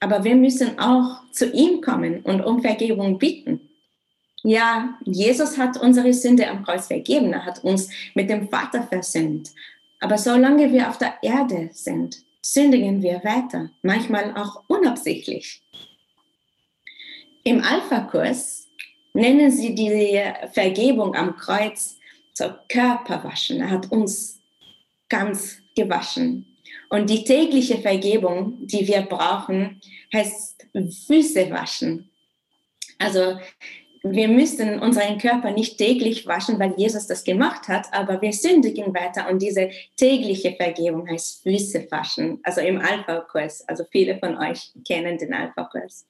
Aber 0.00 0.24
wir 0.24 0.36
müssen 0.36 0.78
auch 0.78 1.20
zu 1.32 1.50
ihm 1.50 1.82
kommen 1.82 2.22
und 2.22 2.40
um 2.40 2.62
Vergebung 2.62 3.18
bitten. 3.18 3.68
Ja, 4.42 4.98
Jesus 5.04 5.58
hat 5.58 5.76
unsere 5.76 6.14
Sünde 6.14 6.48
am 6.48 6.64
Kreuz 6.64 6.86
vergeben. 6.86 7.34
Er 7.34 7.44
hat 7.44 7.62
uns 7.62 7.90
mit 8.14 8.30
dem 8.30 8.48
Vater 8.48 8.84
versöhnt. 8.84 9.50
Aber 10.00 10.16
solange 10.16 10.72
wir 10.72 10.88
auf 10.88 10.96
der 10.96 11.16
Erde 11.20 11.68
sind, 11.74 12.24
sündigen 12.42 13.02
wir 13.02 13.22
weiter, 13.24 13.70
manchmal 13.82 14.36
auch 14.36 14.64
unabsichtlich. 14.68 15.62
Im 17.44 17.62
Alpha-Kurs 17.62 18.68
nennen 19.14 19.50
sie 19.50 19.74
die 19.74 20.20
Vergebung 20.52 21.14
am 21.14 21.36
Kreuz 21.36 21.98
so 22.34 22.50
Körperwaschen. 22.68 23.60
Er 23.60 23.70
hat 23.70 23.90
uns 23.90 24.40
ganz 25.08 25.58
gewaschen. 25.76 26.46
Und 26.88 27.08
die 27.08 27.24
tägliche 27.24 27.78
Vergebung, 27.78 28.66
die 28.66 28.86
wir 28.86 29.02
brauchen, 29.02 29.80
heißt 30.12 30.66
Füße 31.06 31.50
waschen. 31.50 32.10
Also 32.98 33.38
wir 34.02 34.26
müssen 34.28 34.80
unseren 34.80 35.18
Körper 35.18 35.52
nicht 35.52 35.78
täglich 35.78 36.26
waschen, 36.26 36.58
weil 36.58 36.74
Jesus 36.76 37.06
das 37.06 37.22
gemacht 37.22 37.68
hat, 37.68 37.86
aber 37.92 38.20
wir 38.20 38.32
sündigen 38.32 38.92
weiter 38.94 39.30
und 39.30 39.40
diese 39.40 39.70
tägliche 39.96 40.54
Vergebung 40.56 41.08
heißt 41.08 41.42
Füße 41.42 41.86
waschen, 41.90 42.40
also 42.42 42.60
im 42.60 42.78
Alpha-Kurs. 42.80 43.66
Also 43.68 43.84
viele 43.90 44.18
von 44.18 44.36
euch 44.38 44.72
kennen 44.86 45.18
den 45.18 45.32
Alpha-Kurs. 45.32 46.06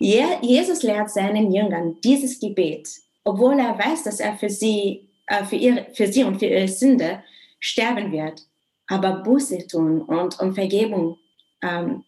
Jesus 0.00 0.82
lehrt 0.82 1.10
seinen 1.10 1.52
Jüngern 1.52 1.96
dieses 2.02 2.38
Gebet, 2.40 2.88
obwohl 3.24 3.58
er 3.58 3.78
weiß, 3.78 4.04
dass 4.04 4.20
er 4.20 4.36
für 4.36 4.50
sie, 4.50 5.08
äh, 5.26 5.44
für, 5.44 5.56
ihre, 5.56 5.86
für 5.94 6.06
sie 6.06 6.24
und 6.24 6.38
für 6.38 6.46
ihre 6.46 6.68
Sünde 6.68 7.22
sterben 7.58 8.12
wird. 8.12 8.42
Aber 8.88 9.22
Buße 9.22 9.66
tun 9.66 10.02
und 10.02 10.38
um 10.40 10.54
Vergebung 10.54 11.18
ähm, 11.62 12.04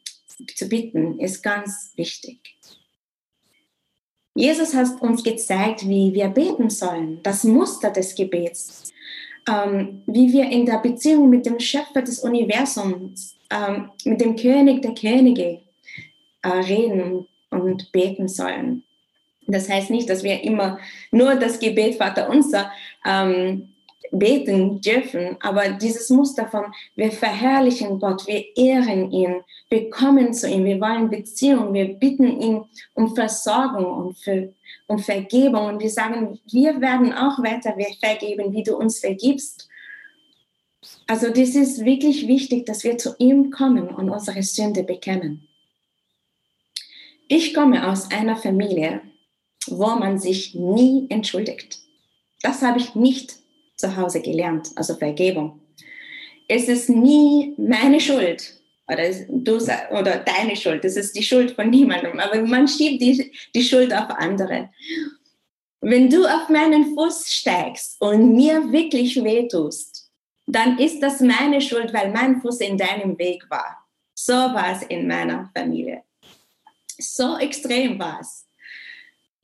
zu 0.54 0.68
bitten, 0.68 1.18
ist 1.18 1.42
ganz 1.42 1.92
wichtig. 1.96 2.38
Jesus 4.38 4.72
hat 4.72 5.02
uns 5.02 5.24
gezeigt, 5.24 5.88
wie 5.88 6.14
wir 6.14 6.28
beten 6.28 6.70
sollen, 6.70 7.18
das 7.24 7.42
Muster 7.42 7.90
des 7.90 8.14
Gebets, 8.14 8.92
ähm, 9.50 10.02
wie 10.06 10.32
wir 10.32 10.48
in 10.48 10.64
der 10.64 10.78
Beziehung 10.78 11.28
mit 11.28 11.44
dem 11.44 11.58
Schöpfer 11.58 12.02
des 12.02 12.20
Universums, 12.20 13.36
ähm, 13.50 13.90
mit 14.04 14.20
dem 14.20 14.36
König 14.36 14.80
der 14.82 14.94
Könige 14.94 15.58
äh, 16.42 16.48
reden 16.48 17.26
und 17.50 17.90
beten 17.90 18.28
sollen. 18.28 18.84
Das 19.48 19.68
heißt 19.68 19.90
nicht, 19.90 20.08
dass 20.08 20.22
wir 20.22 20.44
immer 20.44 20.78
nur 21.10 21.34
das 21.34 21.58
Gebet 21.58 21.96
Vater 21.96 22.30
unser 22.30 22.70
ähm, 23.04 23.70
beten 24.10 24.80
dürfen, 24.80 25.36
aber 25.40 25.70
dieses 25.70 26.08
Muster 26.10 26.46
von 26.48 26.64
wir 26.94 27.12
verherrlichen 27.12 27.98
Gott, 27.98 28.26
wir 28.26 28.44
ehren 28.56 29.10
ihn, 29.10 29.42
wir 29.70 29.90
kommen 29.90 30.32
zu 30.32 30.48
ihm, 30.48 30.64
wir 30.64 30.80
wollen 30.80 31.10
Beziehung, 31.10 31.74
wir 31.74 31.94
bitten 31.94 32.40
ihn 32.40 32.64
um 32.94 33.14
Versorgung 33.14 33.84
und 33.84 34.18
für, 34.18 34.52
um 34.86 34.98
Vergebung 34.98 35.66
und 35.66 35.82
wir 35.82 35.90
sagen, 35.90 36.38
wir 36.50 36.80
werden 36.80 37.12
auch 37.12 37.38
weiter 37.42 37.74
vergeben, 38.00 38.52
wie 38.52 38.62
du 38.62 38.76
uns 38.76 39.00
vergibst. 39.00 39.68
Also 41.06 41.28
das 41.28 41.54
ist 41.54 41.84
wirklich 41.84 42.26
wichtig, 42.26 42.66
dass 42.66 42.84
wir 42.84 42.96
zu 42.98 43.14
ihm 43.18 43.50
kommen 43.50 43.88
und 43.88 44.10
unsere 44.10 44.42
Sünde 44.42 44.84
bekennen. 44.84 45.48
Ich 47.28 47.52
komme 47.52 47.90
aus 47.90 48.10
einer 48.10 48.36
Familie, 48.36 49.02
wo 49.66 49.88
man 49.88 50.18
sich 50.18 50.54
nie 50.54 51.06
entschuldigt. 51.10 51.78
Das 52.40 52.62
habe 52.62 52.78
ich 52.78 52.94
nicht 52.94 53.36
zu 53.78 53.96
Hause 53.96 54.20
gelernt, 54.20 54.70
also 54.76 54.94
Vergebung. 54.94 55.60
Es 56.48 56.68
ist 56.68 56.90
nie 56.90 57.54
meine 57.56 58.00
Schuld 58.00 58.58
oder, 58.88 59.10
du, 59.28 59.56
oder 59.56 60.18
deine 60.18 60.56
Schuld, 60.56 60.84
es 60.84 60.96
ist 60.96 61.16
die 61.16 61.22
Schuld 61.22 61.52
von 61.52 61.70
niemandem, 61.70 62.18
aber 62.18 62.42
man 62.42 62.66
schiebt 62.66 63.00
die, 63.00 63.32
die 63.54 63.62
Schuld 63.62 63.94
auf 63.94 64.10
andere. 64.10 64.70
Wenn 65.80 66.10
du 66.10 66.26
auf 66.26 66.48
meinen 66.48 66.94
Fuß 66.94 67.32
steigst 67.32 68.00
und 68.00 68.34
mir 68.34 68.72
wirklich 68.72 69.22
wehtust, 69.22 70.10
dann 70.46 70.78
ist 70.78 71.00
das 71.00 71.20
meine 71.20 71.60
Schuld, 71.60 71.92
weil 71.92 72.10
mein 72.10 72.40
Fuß 72.40 72.60
in 72.60 72.76
deinem 72.76 73.16
Weg 73.18 73.48
war. 73.48 73.86
So 74.14 74.32
war 74.32 74.72
es 74.72 74.82
in 74.82 75.06
meiner 75.06 75.50
Familie. 75.54 76.02
So 76.98 77.36
extrem 77.36 77.98
war 77.98 78.18
es. 78.20 78.46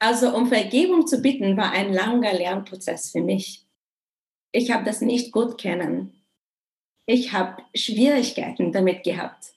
Also 0.00 0.34
um 0.34 0.48
Vergebung 0.48 1.06
zu 1.06 1.18
bitten, 1.22 1.56
war 1.56 1.70
ein 1.70 1.92
langer 1.92 2.32
Lernprozess 2.32 3.12
für 3.12 3.20
mich 3.20 3.63
ich 4.54 4.70
habe 4.70 4.84
das 4.84 5.00
nicht 5.00 5.32
gut 5.32 5.58
kennen. 5.58 6.12
Ich 7.06 7.32
habe 7.32 7.62
Schwierigkeiten 7.74 8.72
damit 8.72 9.02
gehabt. 9.02 9.52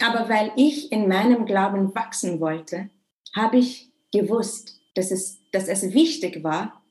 Aber 0.00 0.28
weil 0.28 0.52
ich 0.56 0.92
in 0.92 1.08
meinem 1.08 1.44
Glauben 1.44 1.92
wachsen 1.94 2.38
wollte, 2.40 2.88
habe 3.34 3.58
ich 3.58 3.90
gewusst, 4.12 4.80
dass 4.94 5.10
es, 5.10 5.42
dass 5.50 5.66
es 5.66 5.92
wichtig 5.92 6.44
war, 6.44 6.82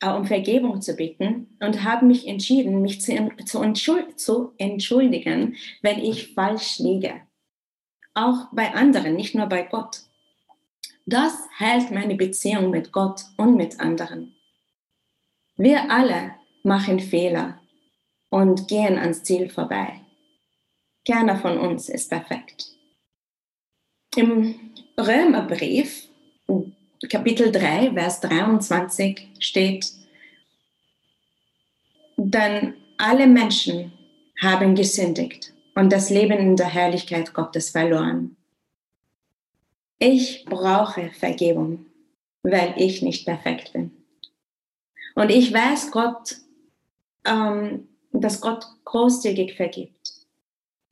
äh, 0.00 0.10
um 0.10 0.26
Vergebung 0.26 0.82
zu 0.82 0.94
bitten 0.94 1.56
und 1.60 1.84
habe 1.84 2.04
mich 2.04 2.26
entschieden, 2.26 2.82
mich 2.82 3.00
zu, 3.00 3.30
zu, 3.44 4.14
zu 4.16 4.52
entschuldigen, 4.58 5.56
wenn 5.82 6.00
ich 6.00 6.34
falsch 6.34 6.80
liege. 6.80 7.22
Auch 8.14 8.48
bei 8.52 8.74
anderen, 8.74 9.14
nicht 9.14 9.36
nur 9.36 9.46
bei 9.46 9.62
Gott. 9.62 10.00
Das 11.06 11.34
hält 11.56 11.92
meine 11.92 12.16
Beziehung 12.16 12.70
mit 12.70 12.90
Gott 12.90 13.22
und 13.36 13.56
mit 13.56 13.78
anderen. 13.78 14.34
Wir 15.60 15.90
alle 15.90 16.36
machen 16.62 17.00
Fehler 17.00 17.60
und 18.30 18.68
gehen 18.68 18.96
ans 18.96 19.24
Ziel 19.24 19.50
vorbei. 19.50 20.00
Keiner 21.04 21.36
von 21.36 21.58
uns 21.58 21.88
ist 21.88 22.08
perfekt. 22.08 22.68
Im 24.14 24.72
Römerbrief, 24.96 26.06
Kapitel 27.10 27.50
3, 27.50 27.92
Vers 27.92 28.20
23 28.20 29.30
steht, 29.40 29.90
denn 32.16 32.74
alle 32.96 33.26
Menschen 33.26 33.92
haben 34.40 34.76
gesündigt 34.76 35.52
und 35.74 35.92
das 35.92 36.08
Leben 36.08 36.38
in 36.38 36.54
der 36.54 36.68
Herrlichkeit 36.68 37.34
Gottes 37.34 37.70
verloren. 37.70 38.36
Ich 39.98 40.44
brauche 40.44 41.10
Vergebung, 41.10 41.86
weil 42.44 42.74
ich 42.76 43.02
nicht 43.02 43.24
perfekt 43.24 43.72
bin. 43.72 43.97
Und 45.18 45.30
ich 45.30 45.52
weiß 45.52 45.90
Gott, 45.90 46.36
ähm, 47.24 47.88
dass 48.12 48.40
Gott 48.40 48.64
großzügig 48.84 49.56
vergibt. 49.56 50.12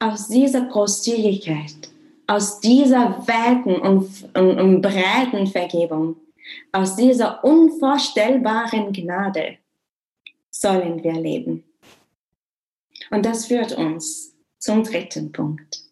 Aus 0.01 0.27
dieser 0.27 0.63
Großzügigkeit, 0.63 1.77
aus 2.27 2.59
dieser 2.59 3.25
weiten 3.29 3.77
und, 3.77 4.09
und, 4.35 4.59
und 4.59 4.83
breiten 4.83 5.47
Vergebung, 5.47 6.17
aus 6.73 6.97
dieser 6.97 7.45
unvorstellbaren 7.45 8.93
Gnade 8.93 9.59
sollen 10.51 11.05
wir 11.05 11.15
leben. 11.15 11.63
Und 13.13 13.25
das 13.25 13.47
führt 13.47 13.79
uns 13.79 14.35
zum 14.59 14.83
dritten 14.83 15.31
Punkt. 15.31 15.85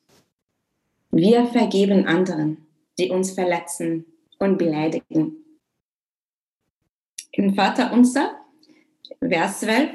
Wir 1.12 1.46
vergeben 1.46 2.08
anderen, 2.08 2.66
die 2.98 3.10
uns 3.10 3.30
verletzen 3.30 4.06
und 4.40 4.58
beleidigen. 4.58 5.43
Im 7.36 7.54
Vater 7.54 7.92
unser, 7.92 8.36
Vers 9.20 9.60
12, 9.60 9.90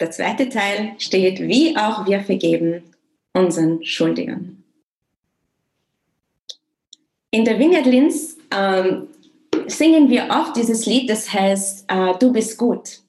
der 0.00 0.10
zweite 0.10 0.48
Teil 0.48 0.94
steht, 0.98 1.40
wie 1.40 1.76
auch 1.76 2.06
wir 2.06 2.20
vergeben 2.20 2.82
unseren 3.32 3.84
Schuldigern. 3.84 4.62
In 7.30 7.44
der 7.44 7.58
Vineyard 7.58 7.86
Linz 7.86 8.36
ähm, 8.50 9.08
singen 9.66 10.10
wir 10.10 10.28
oft 10.30 10.56
dieses 10.56 10.86
Lied, 10.86 11.08
das 11.08 11.32
heißt, 11.32 11.84
äh, 11.88 12.18
du 12.18 12.32
bist 12.32 12.58
gut. 12.58 13.00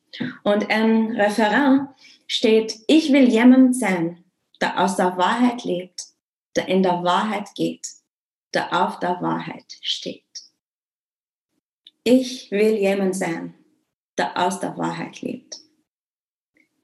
Und 0.43 0.69
im 0.69 1.11
Referat 1.11 1.89
steht, 2.27 2.79
ich 2.87 3.11
will 3.11 3.29
jemand 3.29 3.75
sein, 3.75 4.23
der 4.61 4.79
aus 4.79 4.95
der 4.95 5.17
Wahrheit 5.17 5.63
lebt, 5.63 6.03
der 6.55 6.67
in 6.67 6.83
der 6.83 7.03
Wahrheit 7.03 7.49
geht, 7.55 7.87
der 8.53 8.85
auf 8.85 8.99
der 8.99 9.21
Wahrheit 9.21 9.65
steht. 9.81 10.28
Ich 12.03 12.49
will 12.51 12.75
jemand 12.75 13.15
sein, 13.15 13.53
der 14.17 14.37
aus 14.37 14.59
der 14.59 14.77
Wahrheit 14.77 15.21
lebt. 15.21 15.59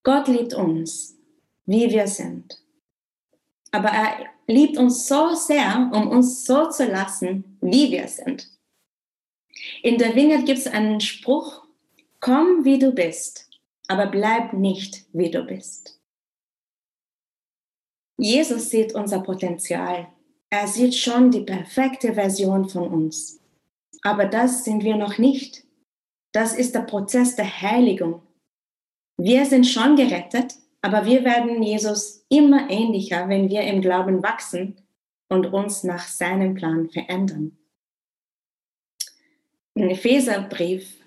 Gott 0.04 0.28
liebt 0.28 0.54
uns, 0.54 1.18
wie 1.66 1.90
wir 1.90 2.08
sind. 2.08 2.62
Aber 3.72 3.90
er 3.90 4.28
liebt 4.48 4.78
uns 4.78 5.08
so 5.08 5.34
sehr, 5.34 5.90
um 5.94 6.08
uns 6.08 6.46
so 6.46 6.70
zu 6.70 6.86
lassen, 6.86 7.58
wie 7.62 7.92
wir 7.92 8.08
sind. 8.08 8.50
In 9.82 9.98
der 9.98 10.16
Vineyard 10.16 10.46
gibt 10.46 10.60
es 10.60 10.68
einen 10.68 11.02
Spruch, 11.02 11.66
komm 12.20 12.66
wie 12.66 12.78
du 12.78 12.92
bist, 12.92 13.50
aber 13.88 14.08
bleib 14.08 14.54
nicht 14.54 15.06
wie 15.14 15.32
du 15.32 15.44
bist. 15.44 16.00
Jesus 18.18 18.70
sieht 18.70 18.94
unser 18.94 19.20
Potenzial. 19.20 20.08
Er 20.50 20.68
sieht 20.68 20.96
schon 20.96 21.32
die 21.32 21.42
perfekte 21.42 22.14
Version 22.14 22.70
von 22.70 22.88
uns. 22.88 23.42
Aber 24.06 24.26
das 24.26 24.64
sind 24.64 24.84
wir 24.84 24.98
noch 24.98 25.18
nicht. 25.18 25.64
Das 26.32 26.54
ist 26.54 26.76
der 26.76 26.82
Prozess 26.82 27.36
der 27.36 27.62
Heiligung. 27.62 28.22
Wir 29.18 29.46
sind 29.46 29.66
schon 29.66 29.96
gerettet, 29.96 30.54
Aber 30.86 31.08
wir 31.08 31.26
werden 31.26 31.64
Jesus 31.64 32.24
immer 32.30 32.70
ähnlicher, 32.70 33.28
wenn 33.28 33.50
wir 33.50 33.62
im 33.62 33.82
Glauben 33.82 34.22
wachsen 34.22 34.80
und 35.30 35.48
uns 35.48 35.84
nach 35.84 36.08
seinem 36.08 36.54
Plan 36.54 36.92
verändern. 36.92 37.58
In 39.74 39.90
Epheserbrief, 39.90 41.04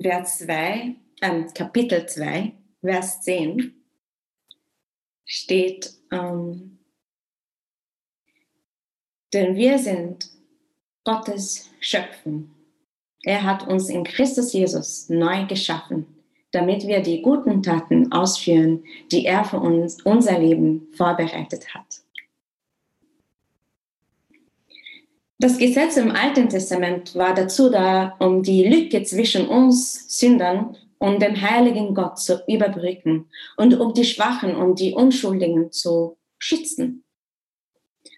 Vers 0.00 0.38
2, 0.38 0.96
äh, 1.20 1.42
Kapitel 1.52 2.06
2, 2.06 2.54
Vers 2.80 3.20
10 3.20 3.74
steht, 5.26 5.92
ähm, 6.10 6.78
denn 9.34 9.56
wir 9.56 9.78
sind 9.78 10.30
Gottes 11.04 11.67
Schöpfung. 11.80 12.50
Er 13.22 13.42
hat 13.42 13.66
uns 13.66 13.88
in 13.88 14.04
Christus 14.04 14.52
Jesus 14.52 15.08
neu 15.08 15.46
geschaffen, 15.46 16.06
damit 16.52 16.86
wir 16.86 17.00
die 17.00 17.22
guten 17.22 17.62
Taten 17.62 18.12
ausführen, 18.12 18.84
die 19.10 19.26
er 19.26 19.44
für 19.44 19.60
uns, 19.60 20.02
unser 20.02 20.38
Leben 20.38 20.88
vorbereitet 20.92 21.74
hat. 21.74 22.02
Das 25.40 25.56
Gesetz 25.56 25.96
im 25.96 26.10
Alten 26.10 26.48
Testament 26.48 27.14
war 27.14 27.32
dazu 27.32 27.70
da, 27.70 28.16
um 28.18 28.42
die 28.42 28.64
Lücke 28.64 29.04
zwischen 29.04 29.46
uns 29.46 30.18
Sündern 30.18 30.76
und 30.98 31.22
dem 31.22 31.40
heiligen 31.40 31.94
Gott 31.94 32.18
zu 32.18 32.42
überbrücken 32.48 33.26
und 33.56 33.78
um 33.78 33.94
die 33.94 34.04
Schwachen 34.04 34.56
und 34.56 34.80
die 34.80 34.94
Unschuldigen 34.94 35.70
zu 35.70 36.16
schützen. 36.38 37.04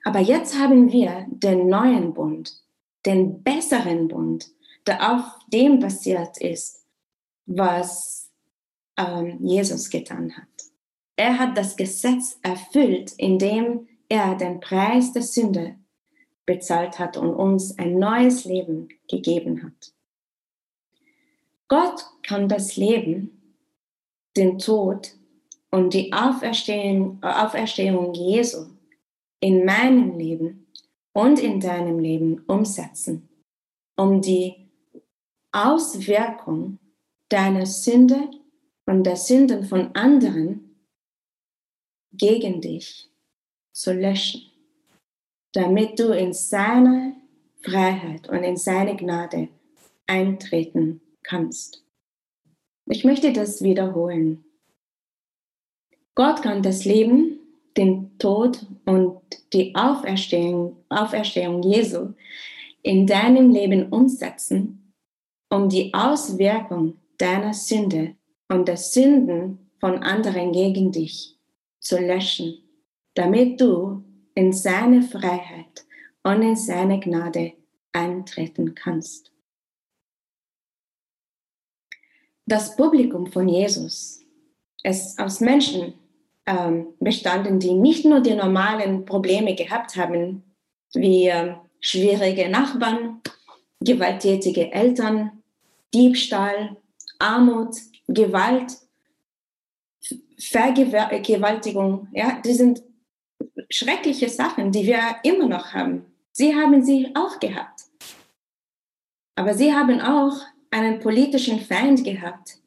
Aber 0.05 0.21
jetzt 0.21 0.59
haben 0.59 0.93
wir 0.93 1.27
den 1.29 1.69
neuen 1.69 2.15
Bund, 2.15 2.55
den 3.07 3.43
besseren 3.43 4.09
Bund, 4.09 4.51
der 4.87 5.13
auf 5.13 5.25
dem 5.53 5.79
basiert 5.79 6.39
ist, 6.39 6.87
was 7.47 8.31
ähm, 8.97 9.39
Jesus 9.45 9.91
getan 9.91 10.37
hat. 10.37 10.49
Er 11.17 11.39
hat 11.39 11.57
das 11.57 11.77
Gesetz 11.77 12.39
erfüllt, 12.43 13.13
indem 13.19 13.89
er 14.09 14.35
den 14.37 14.61
Preis 14.61 15.13
der 15.13 15.23
Sünde 15.23 15.77
bezahlt 16.47 16.99
hat 16.99 17.17
und 17.17 17.35
uns 17.35 17.79
ein 17.79 17.99
neues 17.99 18.45
Leben 18.45 18.89
gegeben 19.09 19.63
hat. 19.63 19.93
Gott 21.69 22.05
kann 22.23 22.49
das 22.49 22.77
Leben, 22.77 23.55
den 24.37 24.59
Tod 24.59 25.17
und 25.71 25.95
die 25.95 26.13
Auferstehung, 26.13 27.23
Auferstehung 27.23 28.15
Jesu 28.15 28.67
in 29.41 29.65
meinem 29.65 30.19
Leben 30.19 30.67
und 31.13 31.39
in 31.39 31.61
deinem 31.61 31.99
Leben 31.99 32.45
umsetzen, 32.47 33.29
um 33.97 34.21
die 34.21 34.69
Auswirkung 35.53 36.79
deiner 37.29 37.67
Sünde 37.67 38.31
und 38.87 39.05
der 39.05 39.17
Sünden 39.17 39.65
von 39.65 39.95
anderen 39.95 40.77
gegen 42.13 42.61
dich 42.61 43.09
zu 43.73 43.93
löschen 43.93 44.51
damit 45.53 45.99
du 45.99 46.13
in 46.17 46.33
seine 46.33 47.17
Freiheit 47.63 48.29
und 48.29 48.43
in 48.43 48.57
seine 48.57 48.97
Gnade 48.97 49.49
eintreten 50.07 51.01
kannst. 51.23 51.85
Ich 52.87 53.05
möchte 53.05 53.33
das 53.33 53.63
wiederholen. 53.63 54.45
Gott 56.15 56.43
kann 56.43 56.63
das 56.63 56.85
Leben, 56.85 57.39
den 57.77 58.19
Tod 58.19 58.67
und 58.85 59.21
die 59.53 59.75
Auferstehung, 59.75 60.80
Auferstehung 60.91 61.63
Jesu 61.63 62.15
in 62.83 63.07
deinem 63.07 63.51
Leben 63.51 63.89
umsetzen, 63.91 64.93
um 65.51 65.69
die 65.69 65.93
Auswirkung 65.95 66.99
deiner 67.19 67.55
Sünde 67.55 68.17
und 68.49 68.69
der 68.69 68.77
Sünden 68.77 69.71
von 69.79 70.03
anderen 70.03 70.53
gegen 70.53 70.93
dich 70.93 71.39
zu 71.81 71.99
löschen, 71.99 72.59
damit 73.15 73.61
du 73.61 74.05
in 74.35 74.53
seine 74.53 75.03
Freiheit 75.03 75.85
und 76.23 76.43
in 76.43 76.57
seine 76.57 77.01
Gnade 77.01 77.53
eintreten 77.93 78.75
kannst. 78.75 79.33
Das 82.47 82.77
Publikum 82.77 83.27
von 83.27 83.49
Jesus 83.49 84.25
ist 84.83 85.19
aus 85.21 85.41
Menschen 85.41 85.95
ähm, 86.47 86.89
bestanden, 86.99 87.61
die 87.61 87.75
nicht 87.75 88.05
nur 88.05 88.21
die 88.21 88.35
normalen 88.35 89.05
Probleme 89.05 89.55
gehabt 89.55 89.97
haben, 89.97 90.43
wie 90.95 91.33
schwierige 91.81 92.49
Nachbarn, 92.49 93.21
gewalttätige 93.81 94.73
Eltern, 94.73 95.43
Diebstahl, 95.95 96.77
Armut, 97.19 97.77
Gewalt, 98.07 98.77
Vergewaltigung. 100.39 102.09
Ja, 102.13 102.41
die 102.45 102.55
sind 102.55 102.83
schreckliche 103.71 104.29
Sachen, 104.29 104.73
die 104.73 104.87
wir 104.87 105.17
immer 105.23 105.47
noch 105.47 105.73
haben. 105.73 106.07
Sie 106.33 106.55
haben 106.55 106.85
sie 106.85 107.15
auch 107.15 107.39
gehabt. 107.39 107.83
Aber 109.37 109.55
sie 109.55 109.73
haben 109.73 110.01
auch 110.01 110.37
einen 110.71 111.01
politischen 111.01 111.61
Feind 111.61 112.05
gehabt, 112.05 112.59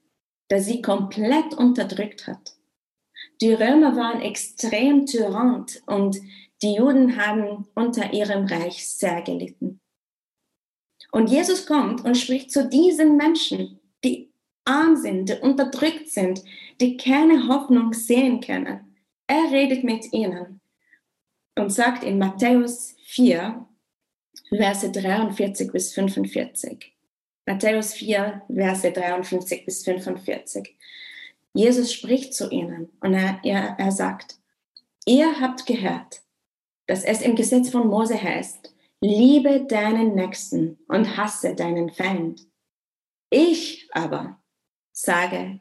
der 0.50 0.62
sie 0.62 0.82
komplett 0.82 1.54
unterdrückt 1.54 2.28
hat. 2.28 2.56
Die 3.42 3.54
Römer 3.54 3.96
waren 3.96 4.22
extrem 4.22 5.06
tyrant 5.06 5.82
und 5.86 6.20
die 6.64 6.76
Juden 6.76 7.18
haben 7.18 7.68
unter 7.76 8.14
ihrem 8.14 8.46
Reich 8.46 8.88
sehr 8.88 9.22
gelitten. 9.22 9.82
Und 11.12 11.30
Jesus 11.30 11.66
kommt 11.66 12.04
und 12.04 12.18
spricht 12.18 12.52
zu 12.52 12.68
diesen 12.68 13.18
Menschen, 13.18 13.80
die 14.04 14.32
arm 14.66 14.96
sind, 14.96 15.30
die 15.30 15.34
unterdrückt 15.34 16.10
sind, 16.10 16.42
die 16.80 16.98
keine 16.98 17.48
Hoffnung 17.48 17.94
sehen 17.94 18.40
können. 18.40 18.96
Er 19.28 19.52
redet 19.52 19.84
mit 19.84 20.12
ihnen 20.14 20.62
und 21.58 21.72
sagt 21.72 22.04
in 22.04 22.18
Matthäus 22.18 22.96
4, 23.04 23.68
Verse 24.50 24.92
43 24.92 25.72
bis 25.72 25.94
45. 25.94 26.94
Matthäus 27.46 27.94
4, 27.94 28.42
Verse 28.48 28.92
53 28.92 29.66
bis 29.66 29.84
45. 29.84 30.76
Jesus 31.54 31.94
spricht 31.94 32.34
zu 32.34 32.50
ihnen 32.50 32.90
und 33.02 33.14
er, 33.14 33.40
er, 33.44 33.76
er 33.78 33.92
sagt, 33.92 34.38
ihr 35.06 35.40
habt 35.40 35.68
gehört, 35.68 36.23
dass 36.88 37.04
es 37.04 37.22
im 37.22 37.36
Gesetz 37.36 37.70
von 37.70 37.88
Mose 37.88 38.22
heißt, 38.22 38.74
liebe 39.02 39.66
deinen 39.66 40.16
Nächsten 40.16 40.78
und 40.88 41.18
hasse 41.18 41.56
deinen 41.56 41.90
Feind. 41.90 42.48
Ich 43.30 43.90
aber 43.92 44.40
sage, 44.92 45.60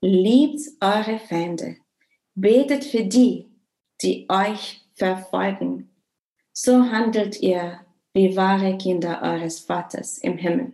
liebt 0.00 0.60
eure 0.80 1.18
Feinde, 1.18 1.76
betet 2.34 2.84
für 2.84 3.04
die, 3.04 3.46
die 4.02 4.26
euch 4.28 4.80
verfolgen. 4.94 5.94
So 6.52 6.90
handelt 6.90 7.40
ihr 7.40 7.80
wie 8.12 8.36
wahre 8.36 8.76
Kinder 8.76 9.22
eures 9.22 9.60
Vaters 9.60 10.18
im 10.18 10.36
Himmel. 10.36 10.72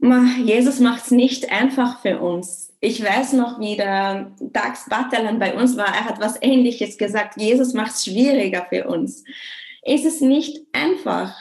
Jesus 0.00 0.80
macht 0.80 1.04
es 1.04 1.10
nicht 1.10 1.50
einfach 1.50 2.00
für 2.00 2.20
uns. 2.20 2.72
Ich 2.80 3.02
weiß 3.02 3.32
noch, 3.32 3.58
wie 3.58 3.76
der 3.76 4.32
Dax 4.40 4.88
Batelan 4.88 5.38
bei 5.38 5.54
uns 5.54 5.76
war. 5.76 5.86
Er 5.86 6.04
hat 6.04 6.20
was 6.20 6.40
Ähnliches 6.40 6.98
gesagt. 6.98 7.40
Jesus 7.40 7.72
macht 7.72 7.92
es 7.92 8.04
schwieriger 8.04 8.66
für 8.68 8.86
uns. 8.88 9.24
Es 9.82 10.04
ist 10.04 10.20
nicht 10.20 10.60
einfach. 10.72 11.34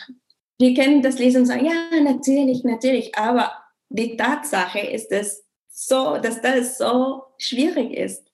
Wir 0.57 0.73
können 0.73 1.01
das 1.01 1.19
lesen 1.19 1.41
und 1.41 1.45
sagen, 1.47 1.65
ja, 1.65 2.01
natürlich, 2.01 2.63
natürlich. 2.63 3.17
Aber 3.17 3.51
die 3.89 4.15
Tatsache 4.15 4.79
ist 4.79 5.11
es 5.11 5.43
so, 5.69 6.17
dass 6.17 6.41
das 6.41 6.77
so 6.77 7.23
schwierig 7.37 7.91
ist. 7.91 8.31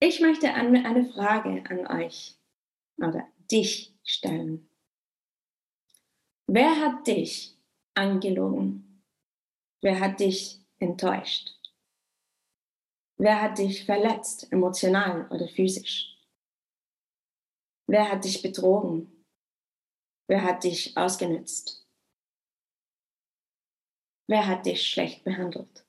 Ich 0.00 0.20
möchte 0.20 0.52
eine 0.52 1.06
Frage 1.12 1.62
an 1.68 1.86
euch 2.02 2.36
oder 2.96 3.26
dich 3.50 3.94
stellen. 4.02 4.68
Wer 6.46 6.80
hat 6.80 7.06
dich 7.06 7.54
angelogen? 7.94 9.02
Wer 9.82 10.00
hat 10.00 10.20
dich 10.20 10.60
enttäuscht? 10.78 11.50
Wer 13.16 13.40
hat 13.42 13.58
dich 13.58 13.84
verletzt, 13.84 14.50
emotional 14.52 15.28
oder 15.30 15.48
physisch? 15.48 16.16
Wer 17.86 18.10
hat 18.10 18.24
dich 18.24 18.42
betrogen? 18.42 19.24
Wer 20.26 20.42
hat 20.42 20.64
dich 20.64 20.96
ausgenützt? 20.96 21.86
Wer 24.26 24.46
hat 24.46 24.66
dich 24.66 24.86
schlecht 24.86 25.22
behandelt? 25.22 25.84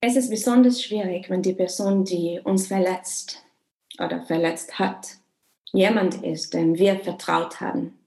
Es 0.00 0.14
ist 0.14 0.30
besonders 0.30 0.82
schwierig, 0.82 1.28
wenn 1.28 1.42
die 1.42 1.54
Person, 1.54 2.04
die 2.04 2.40
uns 2.44 2.68
verletzt 2.68 3.44
oder 3.98 4.22
verletzt 4.22 4.78
hat, 4.78 5.18
jemand 5.72 6.22
ist, 6.22 6.54
dem 6.54 6.78
wir 6.78 6.98
vertraut 7.00 7.60
haben. 7.60 7.98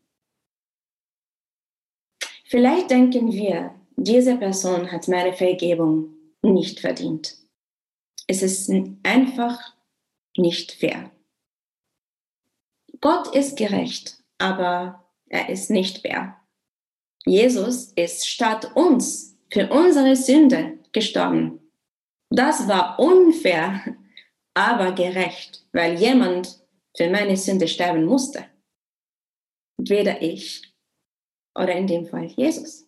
Vielleicht 2.45 2.89
denken 2.89 3.31
wir, 3.31 3.75
diese 3.95 4.37
Person 4.37 4.91
hat 4.91 5.07
meine 5.07 5.33
Vergebung 5.33 6.15
nicht 6.41 6.79
verdient. 6.79 7.37
Es 8.27 8.41
ist 8.41 8.71
einfach 9.03 9.75
nicht 10.37 10.71
fair. 10.71 11.11
Gott 13.01 13.33
ist 13.35 13.57
gerecht, 13.57 14.23
aber 14.37 15.05
er 15.27 15.49
ist 15.49 15.69
nicht 15.69 15.99
fair. 15.99 16.39
Jesus 17.25 17.91
ist 17.93 18.27
statt 18.27 18.71
uns 18.75 19.37
für 19.51 19.69
unsere 19.69 20.15
Sünde 20.15 20.79
gestorben. 20.91 21.59
Das 22.29 22.67
war 22.67 22.99
unfair, 22.99 23.95
aber 24.53 24.91
gerecht, 24.93 25.65
weil 25.71 25.99
jemand 25.99 26.59
für 26.99 27.09
meine 27.09 27.37
Sünde 27.37 27.67
sterben 27.69 28.03
musste. 28.03 28.45
Weder 29.77 30.21
ich 30.21 30.75
oder 31.57 31.73
in 31.73 31.87
dem 31.87 32.05
Fall 32.05 32.25
Jesus. 32.25 32.87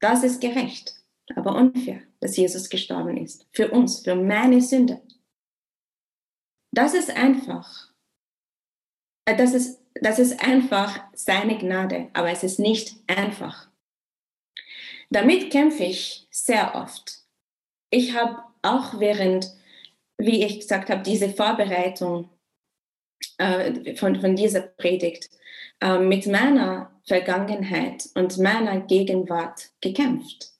Das 0.00 0.22
ist 0.22 0.40
gerecht, 0.40 1.02
aber 1.34 1.56
unfair, 1.56 2.02
dass 2.20 2.36
Jesus 2.36 2.70
gestorben 2.70 3.16
ist. 3.16 3.48
Für 3.52 3.72
uns, 3.72 4.00
für 4.00 4.14
meine 4.14 4.60
Sünde. 4.60 5.02
Das 6.72 6.94
ist 6.94 7.10
einfach. 7.10 7.92
Äh, 9.24 9.36
das 9.36 9.52
ist, 9.52 9.80
das 10.00 10.20
ist 10.20 10.40
einfach 10.40 11.02
seine 11.12 11.58
Gnade, 11.58 12.08
aber 12.12 12.30
es 12.30 12.44
ist 12.44 12.60
nicht 12.60 12.94
einfach. 13.08 13.68
Damit 15.10 15.50
kämpfe 15.50 15.82
ich 15.82 16.28
sehr 16.30 16.76
oft. 16.76 17.24
Ich 17.90 18.14
habe 18.14 18.44
auch 18.62 19.00
während, 19.00 19.52
wie 20.18 20.44
ich 20.44 20.60
gesagt 20.60 20.88
habe, 20.88 21.02
diese 21.02 21.28
Vorbereitung 21.28 22.30
äh, 23.42 23.96
von, 23.96 24.20
von 24.20 24.36
dieser 24.36 24.60
Predigt 24.60 25.28
äh, 25.80 25.98
mit 25.98 26.26
meiner 26.26 26.92
Vergangenheit 27.04 28.08
und 28.14 28.38
meiner 28.38 28.80
Gegenwart 28.80 29.70
gekämpft. 29.80 30.52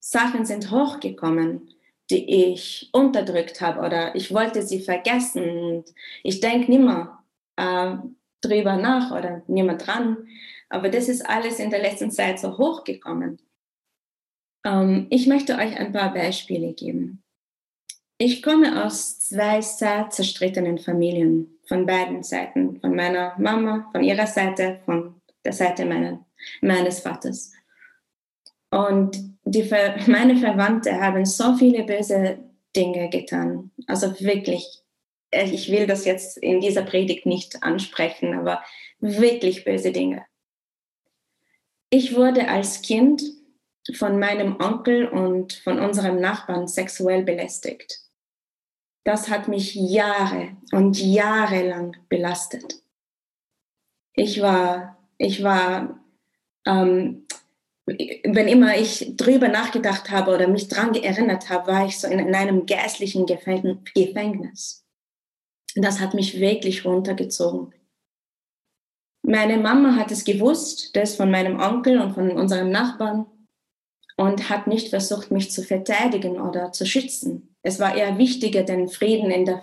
Sachen 0.00 0.46
sind 0.46 0.70
hochgekommen, 0.70 1.68
die 2.10 2.52
ich 2.52 2.88
unterdrückt 2.92 3.60
habe 3.60 3.80
oder 3.80 4.14
ich 4.14 4.32
wollte 4.32 4.62
sie 4.62 4.80
vergessen 4.80 5.44
und 5.44 5.94
ich 6.22 6.40
denke 6.40 6.70
nimmer 6.70 7.22
äh, 7.56 7.96
drüber 8.40 8.76
nach 8.76 9.10
oder 9.10 9.42
nimmer 9.46 9.76
dran. 9.76 10.26
Aber 10.70 10.88
das 10.88 11.10
ist 11.10 11.28
alles 11.28 11.58
in 11.58 11.68
der 11.68 11.82
letzten 11.82 12.10
Zeit 12.10 12.40
so 12.40 12.56
hochgekommen. 12.56 13.38
Ähm, 14.64 15.08
ich 15.10 15.26
möchte 15.26 15.56
euch 15.56 15.76
ein 15.78 15.92
paar 15.92 16.14
Beispiele 16.14 16.72
geben. 16.72 17.22
Ich 18.16 18.42
komme 18.42 18.82
aus 18.84 19.18
zwei 19.18 19.60
sehr 19.60 20.08
zerstrittenen 20.08 20.78
Familien 20.78 21.51
von 21.66 21.86
beiden 21.86 22.22
Seiten, 22.22 22.80
von 22.80 22.94
meiner 22.94 23.34
Mama, 23.38 23.88
von 23.92 24.02
ihrer 24.02 24.26
Seite, 24.26 24.80
von 24.84 25.20
der 25.44 25.52
Seite 25.52 25.84
meiner, 25.84 26.24
meines 26.60 27.00
Vaters. 27.00 27.52
Und 28.70 29.16
die, 29.44 29.62
meine 30.06 30.36
Verwandte 30.36 31.00
haben 31.00 31.24
so 31.24 31.54
viele 31.56 31.84
böse 31.84 32.38
Dinge 32.74 33.10
getan. 33.10 33.70
Also 33.86 34.18
wirklich, 34.20 34.82
äh, 35.30 35.48
ich 35.50 35.70
will 35.70 35.86
das 35.86 36.04
jetzt 36.04 36.38
in 36.38 36.60
dieser 36.60 36.82
Predigt 36.82 37.26
nicht 37.26 37.62
ansprechen, 37.62 38.34
aber 38.34 38.62
wirklich 39.00 39.64
böse 39.64 39.92
Dinge. 39.92 40.24
Ich 41.90 42.16
wurde 42.16 42.48
als 42.48 42.80
Kind 42.80 43.22
von 43.94 44.18
meinem 44.18 44.56
Onkel 44.60 45.08
und 45.08 45.52
von 45.52 45.78
unserem 45.78 46.20
Nachbarn 46.20 46.68
sexuell 46.68 47.24
belästigt. 47.24 48.01
Das 49.04 49.28
hat 49.28 49.48
mich 49.48 49.74
Jahre 49.74 50.56
und 50.70 51.00
Jahre 51.00 51.68
lang 51.68 51.96
belastet. 52.08 52.82
Ich 54.14 54.40
war, 54.40 54.98
ich 55.18 55.42
war, 55.42 55.98
ähm, 56.66 57.26
wenn 57.86 58.48
immer 58.48 58.76
ich 58.76 59.16
drüber 59.16 59.48
nachgedacht 59.48 60.10
habe 60.10 60.32
oder 60.34 60.46
mich 60.46 60.68
dran 60.68 60.94
erinnert 60.94 61.50
habe, 61.50 61.72
war 61.72 61.86
ich 61.86 61.98
so 61.98 62.06
in, 62.06 62.20
in 62.20 62.34
einem 62.34 62.66
gästlichen 62.66 63.26
Gefängnis. 63.26 64.86
Das 65.74 65.98
hat 65.98 66.14
mich 66.14 66.38
wirklich 66.38 66.84
runtergezogen. 66.84 67.74
Meine 69.22 69.56
Mama 69.56 69.96
hat 69.96 70.10
es 70.10 70.24
gewusst, 70.24 70.94
das 70.94 71.16
von 71.16 71.30
meinem 71.30 71.58
Onkel 71.60 72.00
und 72.00 72.12
von 72.12 72.30
unserem 72.32 72.70
Nachbarn 72.70 73.26
und 74.16 74.50
hat 74.50 74.66
nicht 74.66 74.88
versucht, 74.88 75.30
mich 75.30 75.50
zu 75.50 75.62
verteidigen 75.62 76.40
oder 76.40 76.72
zu 76.72 76.84
schützen. 76.84 77.51
Es 77.62 77.78
war 77.78 77.96
eher 77.96 78.18
wichtiger, 78.18 78.64
den 78.64 78.88
Frieden 78.88 79.30
in 79.30 79.44
der 79.44 79.62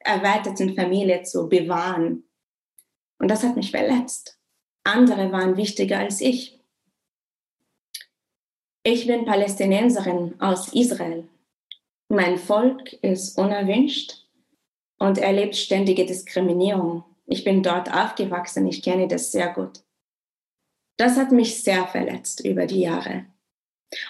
erweiterten 0.00 0.74
Familie 0.74 1.22
zu 1.22 1.48
bewahren. 1.48 2.24
Und 3.18 3.28
das 3.28 3.42
hat 3.42 3.56
mich 3.56 3.70
verletzt. 3.70 4.38
Andere 4.84 5.32
waren 5.32 5.56
wichtiger 5.56 5.98
als 5.98 6.20
ich. 6.20 6.60
Ich 8.84 9.06
bin 9.06 9.24
Palästinenserin 9.24 10.40
aus 10.40 10.72
Israel. 10.72 11.28
Mein 12.08 12.38
Volk 12.38 12.94
ist 13.02 13.36
unerwünscht 13.36 14.26
und 14.98 15.18
erlebt 15.18 15.56
ständige 15.56 16.06
Diskriminierung. 16.06 17.04
Ich 17.26 17.44
bin 17.44 17.62
dort 17.62 17.92
aufgewachsen, 17.92 18.66
ich 18.66 18.82
kenne 18.82 19.06
das 19.06 19.30
sehr 19.30 19.52
gut. 19.52 19.82
Das 20.96 21.16
hat 21.16 21.32
mich 21.32 21.62
sehr 21.62 21.86
verletzt 21.86 22.44
über 22.44 22.66
die 22.66 22.80
Jahre. 22.80 23.26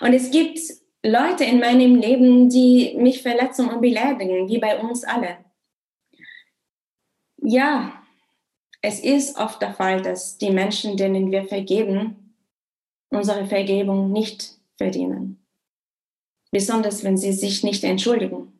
Und 0.00 0.12
es 0.12 0.30
gibt 0.30 0.60
Leute 1.04 1.44
in 1.44 1.60
meinem 1.60 1.96
Leben, 1.96 2.48
die 2.48 2.94
mich 2.96 3.22
verletzen 3.22 3.68
und 3.68 3.80
beleidigen, 3.80 4.48
wie 4.48 4.58
bei 4.58 4.80
uns 4.80 5.04
alle. 5.04 5.38
Ja, 7.36 8.02
es 8.80 9.00
ist 9.00 9.38
oft 9.38 9.62
der 9.62 9.74
Fall, 9.74 10.02
dass 10.02 10.38
die 10.38 10.50
Menschen, 10.50 10.96
denen 10.96 11.30
wir 11.30 11.44
vergeben, 11.44 12.34
unsere 13.10 13.46
Vergebung 13.46 14.12
nicht 14.12 14.58
verdienen. 14.76 15.44
Besonders 16.50 17.04
wenn 17.04 17.16
sie 17.16 17.32
sich 17.32 17.62
nicht 17.62 17.84
entschuldigen. 17.84 18.58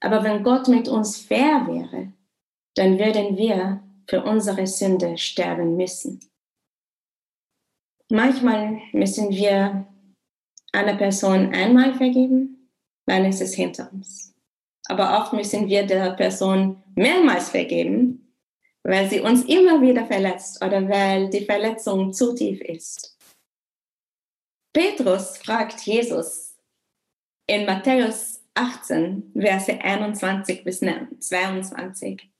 Aber 0.00 0.22
wenn 0.22 0.42
Gott 0.42 0.68
mit 0.68 0.88
uns 0.88 1.18
fair 1.18 1.66
wäre, 1.66 2.12
dann 2.74 2.98
würden 2.98 3.36
wir 3.36 3.82
für 4.08 4.22
unsere 4.22 4.66
Sünde 4.66 5.18
sterben 5.18 5.76
müssen. 5.76 6.20
Manchmal 8.10 8.80
müssen 8.92 9.30
wir 9.30 9.86
einer 10.76 10.96
Person 10.96 11.52
einmal 11.54 11.94
vergeben, 11.94 12.70
dann 13.06 13.24
ist 13.24 13.40
es 13.40 13.54
hinter 13.54 13.90
uns. 13.92 14.34
Aber 14.88 15.20
oft 15.20 15.32
müssen 15.32 15.68
wir 15.68 15.86
der 15.86 16.12
Person 16.12 16.82
mehrmals 16.94 17.50
vergeben, 17.50 18.32
weil 18.84 19.08
sie 19.10 19.20
uns 19.20 19.44
immer 19.44 19.80
wieder 19.80 20.06
verletzt 20.06 20.64
oder 20.64 20.88
weil 20.88 21.28
die 21.30 21.44
Verletzung 21.44 22.12
zu 22.12 22.34
tief 22.34 22.60
ist. 22.60 23.16
Petrus 24.72 25.38
fragt 25.38 25.80
Jesus 25.80 26.56
in 27.46 27.66
Matthäus 27.66 28.42
18, 28.54 29.32
Verse 29.34 29.72
21 29.72 30.64
bis 30.64 30.80
22. 30.80 32.30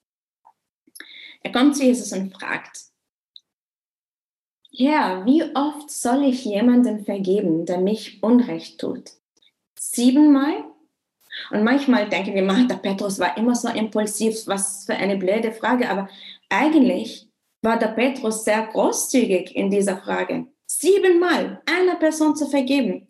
Er 1.42 1.52
kommt 1.52 1.76
zu 1.76 1.84
Jesus 1.84 2.12
und 2.12 2.32
fragt, 2.34 2.86
ja, 4.78 5.24
wie 5.24 5.42
oft 5.54 5.90
soll 5.90 6.24
ich 6.24 6.44
jemandem 6.44 7.04
vergeben, 7.04 7.64
der 7.64 7.78
mich 7.78 8.22
Unrecht 8.22 8.78
tut? 8.78 9.12
Siebenmal? 9.78 10.64
Und 11.50 11.64
manchmal 11.64 12.08
denken 12.08 12.34
wir, 12.34 12.66
der 12.66 12.76
Petrus 12.76 13.18
war 13.18 13.36
immer 13.36 13.54
so 13.54 13.68
impulsiv, 13.68 14.46
was 14.46 14.84
für 14.84 14.94
eine 14.94 15.16
blöde 15.16 15.52
Frage, 15.52 15.88
aber 15.88 16.08
eigentlich 16.50 17.28
war 17.62 17.78
der 17.78 17.88
Petrus 17.88 18.44
sehr 18.44 18.66
großzügig 18.66 19.56
in 19.56 19.70
dieser 19.70 19.98
Frage. 19.98 20.46
Siebenmal 20.66 21.62
einer 21.66 21.96
Person 21.96 22.36
zu 22.36 22.46
vergeben. 22.46 23.08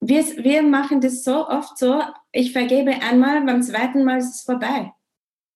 Wir, 0.00 0.24
wir 0.44 0.62
machen 0.62 1.00
das 1.00 1.24
so 1.24 1.48
oft 1.48 1.76
so, 1.76 2.02
ich 2.30 2.52
vergebe 2.52 2.92
einmal, 3.02 3.40
beim 3.44 3.62
zweiten 3.62 4.04
Mal 4.04 4.18
ist 4.18 4.34
es 4.34 4.42
vorbei. 4.42 4.92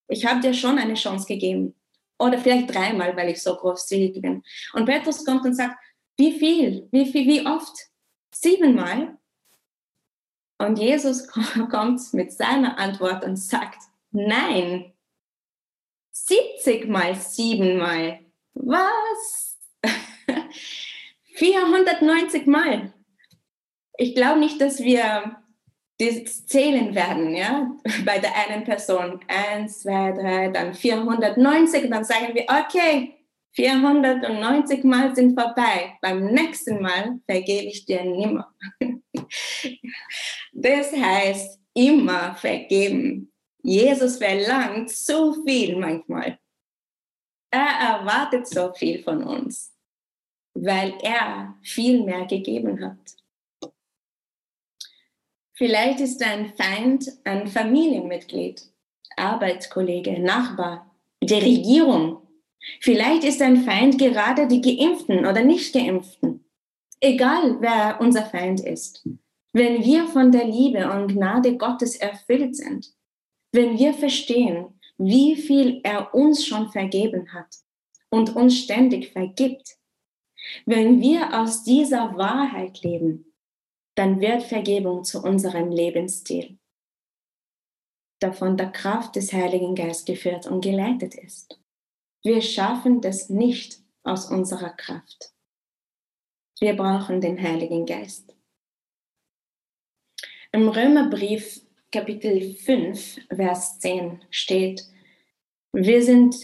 Ich 0.08 0.26
habe 0.26 0.40
dir 0.40 0.54
schon 0.54 0.78
eine 0.78 0.94
Chance 0.94 1.26
gegeben. 1.26 1.74
Oder 2.18 2.38
vielleicht 2.38 2.74
dreimal, 2.74 3.16
weil 3.16 3.30
ich 3.30 3.42
so 3.42 3.54
großzügig 3.54 4.20
bin. 4.20 4.42
Und 4.72 4.86
Petrus 4.86 5.24
kommt 5.24 5.44
und 5.44 5.54
sagt, 5.54 5.76
wie 6.16 6.38
viel? 6.38 6.88
Wie 6.90 7.06
viel? 7.06 7.26
Wie 7.26 7.46
oft? 7.46 7.76
Siebenmal? 8.34 9.16
Und 10.58 10.78
Jesus 10.78 11.28
kommt 11.70 12.00
mit 12.12 12.32
seiner 12.32 12.78
Antwort 12.78 13.24
und 13.24 13.36
sagt, 13.36 13.80
nein, 14.10 14.92
70 16.10 16.88
mal 16.88 17.14
siebenmal. 17.14 18.20
Was? 18.54 19.58
490 21.34 22.46
mal. 22.46 22.92
Ich 23.96 24.14
glaube 24.14 24.40
nicht, 24.40 24.60
dass 24.60 24.80
wir 24.80 25.36
die 26.00 26.24
zählen 26.24 26.94
werden, 26.94 27.34
ja, 27.34 27.70
bei 28.04 28.18
der 28.18 28.34
einen 28.36 28.64
Person. 28.64 29.20
Eins, 29.26 29.80
zwei, 29.80 30.12
drei, 30.12 30.48
dann 30.48 30.74
490, 30.74 31.90
dann 31.90 32.04
sagen 32.04 32.34
wir, 32.34 32.44
okay, 32.48 33.14
490 33.52 34.84
Mal 34.84 35.14
sind 35.14 35.38
vorbei. 35.38 35.96
Beim 36.00 36.26
nächsten 36.26 36.80
Mal 36.80 37.18
vergebe 37.26 37.66
ich 37.66 37.84
dir 37.84 38.04
nimmer. 38.04 38.54
Das 40.52 40.92
heißt, 40.92 41.60
immer 41.74 42.34
vergeben. 42.34 43.32
Jesus 43.62 44.16
verlangt 44.16 44.90
so 44.90 45.44
viel 45.44 45.76
manchmal. 45.76 46.38
Er 47.50 48.00
erwartet 48.00 48.46
so 48.46 48.72
viel 48.74 49.02
von 49.02 49.22
uns, 49.22 49.74
weil 50.54 50.94
er 51.02 51.54
viel 51.62 52.02
mehr 52.04 52.26
gegeben 52.26 52.84
hat. 52.84 53.17
Vielleicht 55.58 56.00
ist 56.00 56.18
dein 56.18 56.54
Feind 56.54 57.12
ein 57.24 57.46
Familienmitglied, 57.46 58.62
Arbeitskollege, 59.16 60.20
Nachbar, 60.20 60.90
die 61.22 61.34
Regierung 61.34 62.22
Vielleicht 62.80 63.24
ist 63.24 63.42
ein 63.42 63.58
Feind 63.58 63.98
gerade 63.98 64.46
die 64.46 64.60
Geimpften 64.60 65.20
oder 65.20 65.42
Nicht-Geimpften. 65.42 66.44
Egal, 67.00 67.60
wer 67.60 68.00
unser 68.00 68.24
Feind 68.26 68.60
ist. 68.60 69.06
Wenn 69.52 69.84
wir 69.84 70.06
von 70.08 70.32
der 70.32 70.44
Liebe 70.44 70.90
und 70.90 71.08
Gnade 71.14 71.56
Gottes 71.56 71.96
erfüllt 71.96 72.56
sind, 72.56 72.92
wenn 73.52 73.78
wir 73.78 73.94
verstehen, 73.94 74.66
wie 74.98 75.36
viel 75.36 75.80
er 75.84 76.14
uns 76.14 76.44
schon 76.44 76.70
vergeben 76.70 77.32
hat 77.32 77.56
und 78.10 78.34
uns 78.34 78.58
ständig 78.58 79.12
vergibt, 79.12 79.76
wenn 80.66 81.00
wir 81.00 81.40
aus 81.40 81.62
dieser 81.62 82.16
Wahrheit 82.16 82.82
leben, 82.82 83.27
dann 83.98 84.20
wird 84.20 84.44
Vergebung 84.44 85.02
zu 85.02 85.20
unserem 85.20 85.72
Lebensstil, 85.72 86.56
der 88.22 88.32
von 88.32 88.56
der 88.56 88.70
Kraft 88.70 89.16
des 89.16 89.32
Heiligen 89.32 89.74
Geistes 89.74 90.04
geführt 90.04 90.46
und 90.46 90.60
geleitet 90.60 91.16
ist. 91.16 91.60
Wir 92.22 92.40
schaffen 92.40 93.00
das 93.00 93.28
nicht 93.28 93.82
aus 94.04 94.30
unserer 94.30 94.70
Kraft. 94.70 95.34
Wir 96.60 96.76
brauchen 96.76 97.20
den 97.20 97.42
Heiligen 97.42 97.86
Geist. 97.86 98.36
Im 100.52 100.68
Römerbrief 100.68 101.60
Kapitel 101.90 102.54
5, 102.54 103.18
Vers 103.34 103.80
10 103.80 104.24
steht, 104.30 104.86
wir 105.72 106.04
sind 106.04 106.36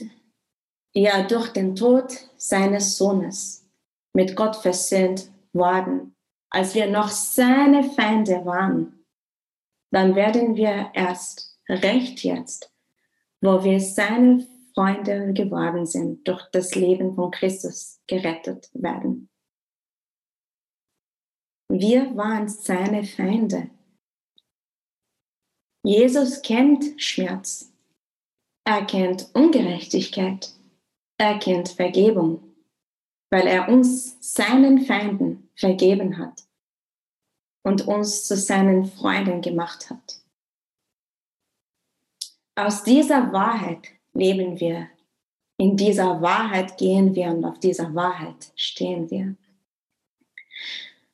ja 0.93 1.23
durch 1.23 1.53
den 1.53 1.77
Tod 1.77 2.13
seines 2.37 2.99
Sohnes 2.99 3.71
mit 4.13 4.35
Gott 4.35 4.57
versöhnt 4.57 5.31
worden, 5.53 6.14
als 6.55 6.77
wir 6.77 6.87
noch 6.87 7.09
seine 7.09 7.83
Feinde 7.83 8.45
waren. 8.47 9.05
Dann 9.91 10.15
werden 10.15 10.55
wir 10.55 10.93
erst 10.95 11.59
recht 11.69 12.23
jetzt, 12.23 12.73
wo 13.41 13.65
wir 13.65 13.81
seine 13.81 14.47
Freunde 14.73 15.33
geworden 15.33 15.85
sind, 15.85 16.27
durch 16.29 16.43
das 16.53 16.77
Leben 16.77 17.17
von 17.17 17.33
Christus 17.33 18.01
gerettet 18.07 18.71
werden. 18.73 19.29
Wir 21.69 22.17
waren 22.17 22.49
seine 22.49 23.03
Feinde. 23.03 23.71
Jesus 25.85 26.41
kennt 26.41 27.01
Schmerz. 27.03 27.73
Er 28.65 28.85
kennt 28.87 29.29
Ungerechtigkeit. 29.35 30.53
Er 31.19 31.39
kennt 31.41 31.71
Vergebung, 31.71 32.55
weil 33.31 33.49
er 33.49 33.69
uns 33.69 34.17
seinen 34.21 34.83
Feinden 34.87 35.44
vergeben 35.57 36.19
hat 36.19 36.43
und 37.63 37.87
uns 37.87 38.27
zu 38.27 38.37
seinen 38.37 38.85
Freunden 38.85 39.41
gemacht 39.41 39.91
hat. 39.91 40.21
Aus 42.57 42.85
dieser 42.85 43.33
Wahrheit 43.33 43.89
leben 44.13 44.61
wir. 44.61 44.89
In 45.57 45.77
dieser 45.77 46.21
Wahrheit 46.21 46.79
gehen 46.79 47.15
wir 47.15 47.29
und 47.29 47.45
auf 47.45 47.59
dieser 47.59 47.95
Wahrheit 47.95 48.53
stehen 48.57 49.11
wir. 49.11 49.37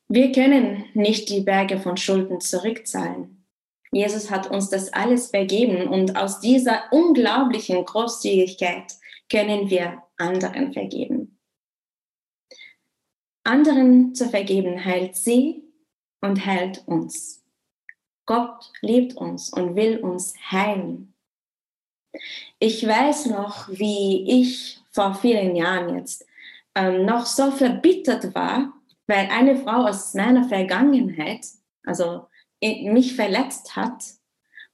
Wir 0.08 0.32
können 0.32 0.86
nicht 0.94 1.28
die 1.28 1.40
Berge 1.40 1.78
von 1.78 1.96
Schulden 1.96 2.40
zurückzahlen. 2.40 3.46
Jesus 3.92 4.30
hat 4.30 4.50
uns 4.50 4.68
das 4.70 4.92
alles 4.92 5.28
vergeben 5.28 5.88
und 5.88 6.16
aus 6.16 6.40
dieser 6.40 6.84
unglaublichen 6.92 7.84
Großzügigkeit 7.84 8.94
können 9.30 9.68
wir 9.68 10.02
anderen 10.16 10.72
vergeben. 10.72 11.19
Anderen 13.50 14.14
zu 14.14 14.28
vergeben 14.28 14.84
heilt 14.84 15.16
sie 15.16 15.64
und 16.20 16.46
heilt 16.46 16.86
uns. 16.86 17.44
Gott 18.24 18.70
liebt 18.80 19.16
uns 19.16 19.52
und 19.52 19.74
will 19.74 19.98
uns 19.98 20.34
heilen. 20.52 21.14
Ich 22.60 22.86
weiß 22.86 23.26
noch, 23.26 23.68
wie 23.68 24.40
ich 24.40 24.78
vor 24.92 25.14
vielen 25.14 25.56
Jahren 25.56 25.96
jetzt 25.96 26.24
ähm, 26.76 27.04
noch 27.04 27.26
so 27.26 27.50
verbittert 27.50 28.36
war, 28.36 28.72
weil 29.08 29.28
eine 29.32 29.56
Frau 29.56 29.88
aus 29.88 30.14
meiner 30.14 30.44
Vergangenheit, 30.44 31.44
also 31.84 32.28
mich 32.62 33.16
verletzt 33.16 33.74
hat. 33.74 34.04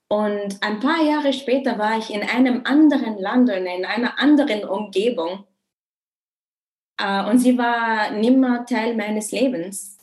Und 0.09 0.63
ein 0.63 0.81
paar 0.81 1.03
Jahre 1.03 1.33
später 1.33 1.79
war 1.79 1.97
ich 1.97 2.11
in 2.11 2.23
einem 2.23 2.61
anderen 2.65 3.17
Land 3.17 3.49
und 3.49 3.65
in 3.65 3.87
einer 3.87 4.19
anderen 4.19 4.69
Umgebung. 4.69 5.47
Äh, 6.99 7.29
und 7.29 7.39
sie 7.39 7.59
war 7.59 8.11
nimmer 8.11 8.67
Teil 8.67 8.97
meines 8.97 9.31
Lebens. 9.33 9.99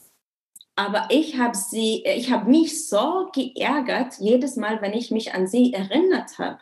Aber 0.76 1.08
ich 1.10 1.38
habe 1.38 1.56
sie, 1.56 2.04
ich 2.04 2.32
habe 2.32 2.50
mich 2.50 2.88
so 2.88 3.30
geärgert 3.34 4.16
jedes 4.20 4.56
Mal, 4.56 4.82
wenn 4.82 4.94
ich 4.94 5.12
mich 5.12 5.34
an 5.34 5.48
sie 5.48 5.74
erinnert 5.74 6.40
habe. 6.40 6.60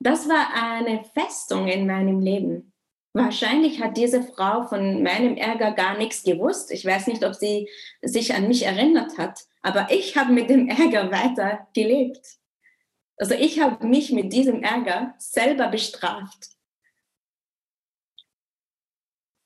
Das 0.00 0.28
war 0.28 0.48
eine 0.54 1.04
Festung 1.04 1.66
in 1.68 1.86
meinem 1.86 2.20
Leben. 2.20 2.72
Wahrscheinlich 3.14 3.82
hat 3.82 3.96
diese 3.96 4.22
Frau 4.22 4.66
von 4.66 5.02
meinem 5.02 5.36
Ärger 5.36 5.72
gar 5.72 5.98
nichts 5.98 6.22
gewusst. 6.22 6.70
Ich 6.72 6.84
weiß 6.84 7.08
nicht, 7.08 7.24
ob 7.24 7.34
sie 7.34 7.68
sich 8.00 8.34
an 8.34 8.48
mich 8.48 8.64
erinnert 8.64 9.18
hat, 9.18 9.40
aber 9.60 9.88
ich 9.90 10.16
habe 10.16 10.32
mit 10.32 10.48
dem 10.48 10.68
Ärger 10.68 11.10
weiter 11.10 11.68
gelebt. 11.74 12.38
Also 13.18 13.34
ich 13.34 13.60
habe 13.60 13.86
mich 13.86 14.12
mit 14.12 14.32
diesem 14.32 14.62
Ärger 14.62 15.14
selber 15.18 15.68
bestraft. 15.68 16.48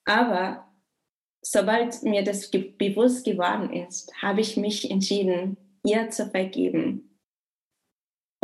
Aber 0.06 0.72
sobald 1.42 2.02
mir 2.02 2.24
das 2.24 2.50
bewusst 2.50 3.24
geworden 3.24 3.70
ist, 3.72 4.10
habe 4.22 4.40
ich 4.40 4.56
mich 4.56 4.90
entschieden, 4.90 5.58
ihr 5.84 6.10
zu 6.10 6.30
vergeben 6.30 7.06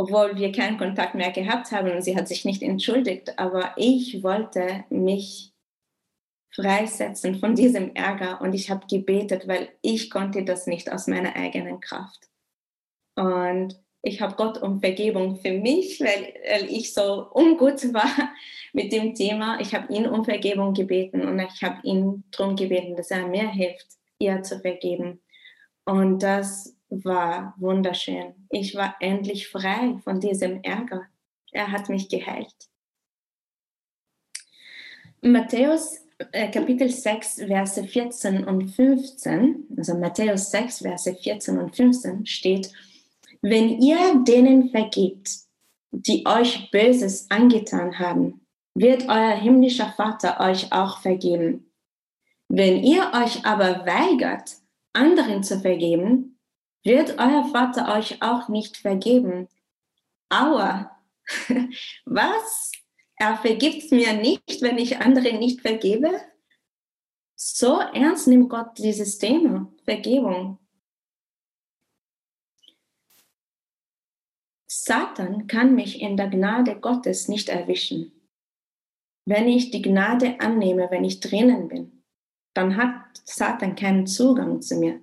obwohl 0.03 0.35
wir 0.35 0.51
keinen 0.51 0.77
Kontakt 0.77 1.15
mehr 1.15 1.31
gehabt 1.31 1.71
haben 1.71 1.91
und 1.91 2.01
sie 2.01 2.15
hat 2.15 2.27
sich 2.27 2.45
nicht 2.45 2.61
entschuldigt. 2.61 3.37
Aber 3.39 3.73
ich 3.77 4.23
wollte 4.23 4.83
mich 4.89 5.53
freisetzen 6.53 7.39
von 7.39 7.55
diesem 7.55 7.95
Ärger 7.95 8.41
und 8.41 8.53
ich 8.53 8.69
habe 8.69 8.85
gebetet, 8.87 9.47
weil 9.47 9.69
ich 9.81 10.09
konnte 10.09 10.43
das 10.43 10.67
nicht 10.67 10.91
aus 10.91 11.07
meiner 11.07 11.35
eigenen 11.35 11.79
Kraft. 11.79 12.29
Und 13.15 13.81
ich 14.05 14.19
habe 14.19 14.35
Gott 14.35 14.61
um 14.61 14.81
Vergebung 14.81 15.37
für 15.37 15.53
mich, 15.53 16.01
weil, 16.01 16.33
weil 16.47 16.69
ich 16.69 16.93
so 16.93 17.31
ungut 17.33 17.93
war 17.93 18.33
mit 18.73 18.91
dem 18.91 19.15
Thema. 19.15 19.59
Ich 19.61 19.73
habe 19.73 19.91
ihn 19.91 20.05
um 20.05 20.25
Vergebung 20.25 20.73
gebeten 20.73 21.21
und 21.21 21.39
ich 21.39 21.63
habe 21.63 21.79
ihn 21.83 22.23
darum 22.31 22.57
gebeten, 22.57 22.97
dass 22.97 23.11
er 23.11 23.25
mir 23.25 23.49
hilft, 23.49 23.87
ihr 24.19 24.43
zu 24.43 24.59
vergeben. 24.59 25.21
Und 25.85 26.21
das 26.21 26.75
war 26.89 27.55
wunderschön. 27.57 28.33
Ich 28.49 28.75
war 28.75 28.95
endlich 28.99 29.47
frei 29.47 29.97
von 30.03 30.19
diesem 30.19 30.61
Ärger. 30.63 31.07
Er 31.53 31.71
hat 31.71 31.87
mich 31.87 32.09
geheilt. 32.09 32.53
Matthäus 35.21 36.01
äh, 36.33 36.51
Kapitel 36.51 36.89
6, 36.89 37.45
Verse 37.47 37.81
14 37.81 38.43
und 38.43 38.67
15, 38.67 39.67
also 39.77 39.95
Matthäus 39.95 40.51
6, 40.51 40.79
Verse 40.79 41.15
14 41.15 41.57
und 41.57 41.73
15 41.73 42.25
steht, 42.25 42.73
wenn 43.43 43.81
ihr 43.81 44.23
denen 44.23 44.69
vergibt, 44.69 45.29
die 45.91 46.25
euch 46.25 46.71
Böses 46.71 47.29
angetan 47.29 47.99
haben, 47.99 48.47
wird 48.73 49.03
euer 49.09 49.35
himmlischer 49.35 49.93
Vater 49.97 50.39
euch 50.39 50.71
auch 50.71 51.01
vergeben. 51.01 51.69
Wenn 52.47 52.81
ihr 52.81 53.11
euch 53.13 53.45
aber 53.45 53.85
weigert, 53.85 54.55
anderen 54.93 55.43
zu 55.43 55.59
vergeben, 55.59 56.39
wird 56.85 57.19
euer 57.19 57.45
Vater 57.51 57.93
euch 57.93 58.21
auch 58.21 58.47
nicht 58.47 58.77
vergeben. 58.77 59.49
Aua, 60.29 60.91
was? 62.05 62.71
Er 63.17 63.37
vergibt 63.37 63.91
mir 63.91 64.13
nicht, 64.13 64.61
wenn 64.61 64.77
ich 64.77 64.99
anderen 64.99 65.39
nicht 65.39 65.61
vergebe? 65.61 66.21
So 67.35 67.79
ernst 67.79 68.27
nimmt 68.27 68.49
Gott 68.49 68.77
dieses 68.77 69.17
Thema, 69.17 69.69
Vergebung. 69.83 70.59
Satan 74.75 75.45
kann 75.45 75.75
mich 75.75 76.01
in 76.01 76.17
der 76.17 76.27
Gnade 76.27 76.79
Gottes 76.79 77.27
nicht 77.27 77.47
erwischen. 77.47 78.11
Wenn 79.25 79.47
ich 79.47 79.69
die 79.69 79.83
Gnade 79.83 80.39
annehme, 80.41 80.89
wenn 80.89 81.05
ich 81.05 81.19
drinnen 81.19 81.67
bin, 81.67 82.03
dann 82.55 82.75
hat 82.75 83.21
Satan 83.23 83.75
keinen 83.75 84.07
Zugang 84.07 84.61
zu 84.61 84.77
mir. 84.77 84.99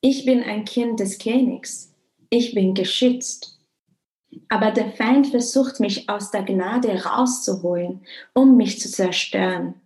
Ich 0.00 0.24
bin 0.24 0.42
ein 0.42 0.64
Kind 0.64 0.98
des 0.98 1.18
Königs. 1.18 1.94
Ich 2.28 2.54
bin 2.54 2.74
geschützt. 2.74 3.60
Aber 4.48 4.72
der 4.72 4.90
Feind 4.92 5.28
versucht 5.28 5.78
mich 5.78 6.08
aus 6.08 6.32
der 6.32 6.42
Gnade 6.42 7.04
rauszuholen, 7.04 8.04
um 8.34 8.56
mich 8.56 8.80
zu 8.80 8.90
zerstören. 8.90 9.80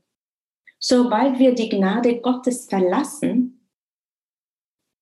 Sobald 0.78 1.39
wir 1.39 1.55
die 1.55 1.68
Gnade 1.68 2.20
Gottes 2.20 2.64
verlassen, 2.64 3.68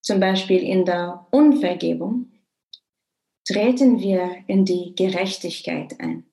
zum 0.03 0.19
Beispiel 0.19 0.63
in 0.63 0.85
der 0.85 1.27
Unvergebung, 1.31 2.33
treten 3.49 3.99
wir 3.99 4.45
in 4.47 4.67
die 4.67 4.95
Gerechtigkeit 4.95 5.99
ein. 6.01 6.27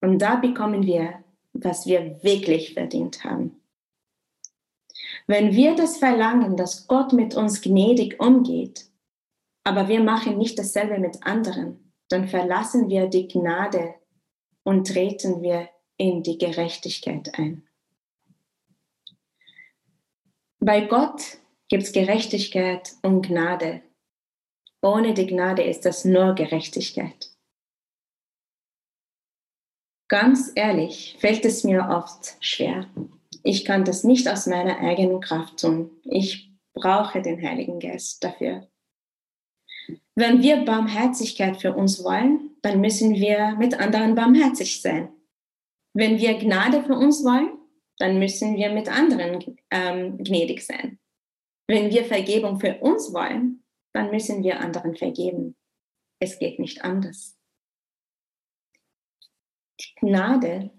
Und 0.00 0.20
da 0.20 0.36
bekommen 0.36 0.86
wir, 0.86 1.22
was 1.52 1.86
wir 1.86 2.22
wirklich 2.24 2.72
verdient 2.72 3.22
haben. 3.22 3.60
Wenn 5.26 5.54
wir 5.54 5.76
das 5.76 5.98
verlangen, 5.98 6.56
dass 6.56 6.88
Gott 6.88 7.12
mit 7.12 7.34
uns 7.34 7.60
gnädig 7.60 8.18
umgeht, 8.18 8.86
aber 9.62 9.88
wir 9.88 10.02
machen 10.02 10.38
nicht 10.38 10.58
dasselbe 10.58 10.98
mit 10.98 11.22
anderen, 11.22 11.92
dann 12.08 12.26
verlassen 12.26 12.88
wir 12.88 13.08
die 13.08 13.28
Gnade 13.28 13.94
und 14.64 14.86
treten 14.86 15.42
wir 15.42 15.68
in 15.98 16.22
die 16.22 16.38
Gerechtigkeit 16.38 17.38
ein. 17.38 17.68
Bei 20.60 20.80
Gott 20.80 21.38
gibt 21.68 21.82
es 21.82 21.92
Gerechtigkeit 21.92 22.92
und 23.02 23.26
Gnade. 23.26 23.82
Ohne 24.82 25.14
die 25.14 25.26
Gnade 25.26 25.62
ist 25.62 25.84
das 25.84 26.04
nur 26.04 26.34
Gerechtigkeit. 26.34 27.30
Ganz 30.08 30.52
ehrlich 30.56 31.16
fällt 31.20 31.44
es 31.44 31.64
mir 31.64 31.88
oft 31.88 32.36
schwer. 32.40 32.86
Ich 33.44 33.64
kann 33.64 33.84
das 33.84 34.04
nicht 34.04 34.28
aus 34.28 34.46
meiner 34.46 34.78
eigenen 34.78 35.20
Kraft 35.20 35.60
tun. 35.60 35.90
Ich 36.04 36.50
brauche 36.74 37.22
den 37.22 37.40
Heiligen 37.40 37.80
Geist 37.80 38.22
dafür. 38.22 38.68
Wenn 40.14 40.42
wir 40.42 40.64
Barmherzigkeit 40.64 41.60
für 41.60 41.74
uns 41.74 42.04
wollen, 42.04 42.50
dann 42.60 42.80
müssen 42.80 43.14
wir 43.14 43.56
mit 43.58 43.78
anderen 43.78 44.14
barmherzig 44.14 44.82
sein. 44.82 45.08
Wenn 45.94 46.18
wir 46.18 46.38
Gnade 46.38 46.82
für 46.82 46.94
uns 46.94 47.24
wollen, 47.24 47.58
dann 47.98 48.18
müssen 48.18 48.56
wir 48.56 48.70
mit 48.72 48.88
anderen 48.88 49.58
ähm, 49.70 50.18
gnädig 50.18 50.64
sein. 50.66 50.98
Wenn 51.68 51.90
wir 51.90 52.04
Vergebung 52.04 52.60
für 52.60 52.78
uns 52.80 53.12
wollen, 53.12 53.61
dann 53.92 54.10
müssen 54.10 54.42
wir 54.42 54.60
anderen 54.60 54.96
vergeben. 54.96 55.56
Es 56.18 56.38
geht 56.38 56.58
nicht 56.58 56.84
anders. 56.84 57.36
Die 59.80 59.94
Gnade 60.00 60.70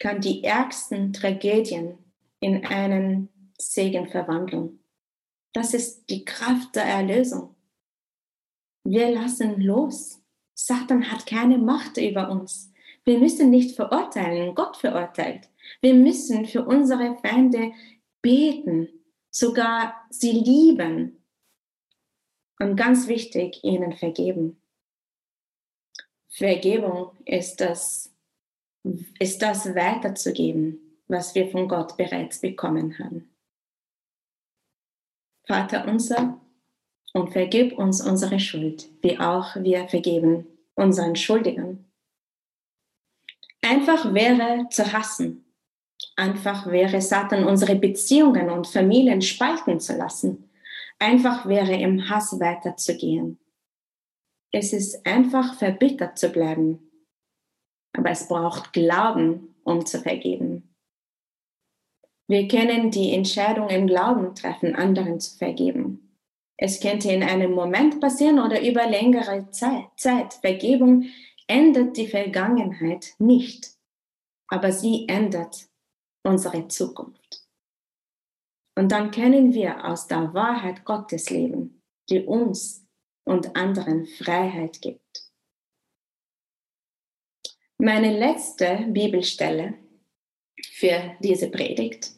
kann 0.00 0.20
die 0.20 0.44
ärgsten 0.44 1.12
Tragödien 1.12 1.98
in 2.40 2.66
einen 2.66 3.52
Segen 3.58 4.08
verwandeln. 4.08 4.80
Das 5.52 5.72
ist 5.72 6.10
die 6.10 6.24
Kraft 6.24 6.74
der 6.76 6.84
Erlösung. 6.84 7.54
Wir 8.84 9.10
lassen 9.10 9.60
los. 9.60 10.20
Satan 10.54 11.10
hat 11.10 11.26
keine 11.26 11.58
Macht 11.58 11.96
über 11.96 12.30
uns. 12.30 12.72
Wir 13.04 13.18
müssen 13.18 13.50
nicht 13.50 13.76
verurteilen, 13.76 14.54
Gott 14.54 14.76
verurteilt. 14.76 15.48
Wir 15.80 15.94
müssen 15.94 16.46
für 16.46 16.64
unsere 16.64 17.16
Feinde 17.16 17.72
beten, 18.22 18.88
sogar 19.30 20.06
sie 20.10 20.32
lieben 20.32 21.23
und 22.58 22.76
ganz 22.76 23.08
wichtig, 23.08 23.62
ihnen 23.62 23.92
vergeben. 23.92 24.60
Vergebung 26.28 27.10
ist 27.24 27.60
das, 27.60 28.12
ist 29.18 29.42
das 29.42 29.74
weiterzugeben, 29.74 30.78
was 31.06 31.34
wir 31.34 31.48
von 31.48 31.68
Gott 31.68 31.96
bereits 31.96 32.40
bekommen 32.40 32.98
haben. 32.98 33.30
Vater 35.46 35.86
unser, 35.86 36.40
und 37.14 37.30
vergib 37.32 37.78
uns 37.78 38.00
unsere 38.00 38.40
Schuld, 38.40 38.88
wie 39.02 39.18
auch 39.18 39.56
wir 39.56 39.88
vergeben 39.88 40.46
unseren 40.74 41.16
Schuldigen. 41.16 41.84
Einfach 43.62 44.12
wäre 44.12 44.66
zu 44.70 44.92
hassen. 44.92 45.44
Einfach 46.16 46.66
wäre 46.66 47.00
Satan 47.00 47.44
unsere 47.44 47.76
Beziehungen 47.76 48.50
und 48.50 48.66
Familien 48.66 49.22
spalten 49.22 49.80
zu 49.80 49.96
lassen. 49.96 50.50
Einfach 50.98 51.46
wäre 51.46 51.74
im 51.74 52.08
Hass 52.08 52.38
weiterzugehen. 52.40 53.38
Es 54.52 54.72
ist 54.72 55.04
einfach 55.06 55.54
verbittert 55.54 56.18
zu 56.18 56.30
bleiben. 56.30 56.90
Aber 57.92 58.10
es 58.10 58.28
braucht 58.28 58.72
Glauben, 58.72 59.54
um 59.64 59.84
zu 59.84 60.00
vergeben. 60.00 60.74
Wir 62.26 62.48
können 62.48 62.90
die 62.90 63.12
Entscheidung 63.12 63.68
im 63.68 63.86
Glauben 63.86 64.34
treffen, 64.34 64.74
anderen 64.74 65.20
zu 65.20 65.36
vergeben. 65.36 66.16
Es 66.56 66.80
könnte 66.80 67.10
in 67.10 67.22
einem 67.22 67.52
Moment 67.52 68.00
passieren 68.00 68.38
oder 68.38 68.66
über 68.66 68.86
längere 68.86 69.50
Zeit. 69.50 70.34
Vergebung 70.40 71.06
ändert 71.46 71.96
die 71.96 72.06
Vergangenheit 72.06 73.14
nicht, 73.18 73.72
aber 74.48 74.72
sie 74.72 75.06
ändert 75.08 75.68
unsere 76.22 76.68
Zukunft. 76.68 77.43
Und 78.76 78.90
dann 78.90 79.10
können 79.10 79.54
wir 79.54 79.84
aus 79.84 80.08
der 80.08 80.34
Wahrheit 80.34 80.84
Gottes 80.84 81.30
leben, 81.30 81.82
die 82.10 82.20
uns 82.20 82.86
und 83.24 83.56
anderen 83.56 84.06
Freiheit 84.06 84.80
gibt. 84.80 85.30
Meine 87.78 88.16
letzte 88.18 88.86
Bibelstelle 88.88 89.78
für 90.72 91.16
diese 91.20 91.50
Predigt 91.50 92.12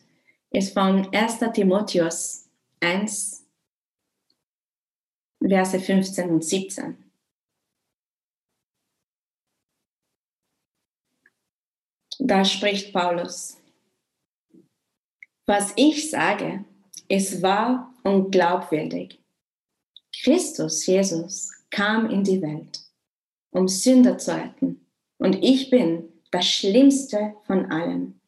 ist 0.50 0.72
von 0.72 1.12
1. 1.12 1.40
Timotheus 1.52 2.48
1, 2.80 3.46
Verse 5.40 5.78
15 5.78 6.30
und 6.30 6.44
17. 6.44 7.06
Da 12.18 12.44
spricht 12.44 12.92
Paulus, 12.92 13.58
was 15.46 15.72
ich 15.76 16.10
sage, 16.10 16.64
ist 17.08 17.42
wahr 17.42 17.94
und 18.02 18.30
glaubwürdig. 18.32 19.20
Christus, 20.22 20.86
Jesus, 20.86 21.52
kam 21.70 22.10
in 22.10 22.24
die 22.24 22.42
Welt, 22.42 22.80
um 23.50 23.68
Sünder 23.68 24.18
zu 24.18 24.34
retten. 24.34 24.86
Und 25.18 25.42
ich 25.42 25.70
bin 25.70 26.08
das 26.30 26.46
Schlimmste 26.46 27.34
von 27.46 27.70
allen. 27.70 28.20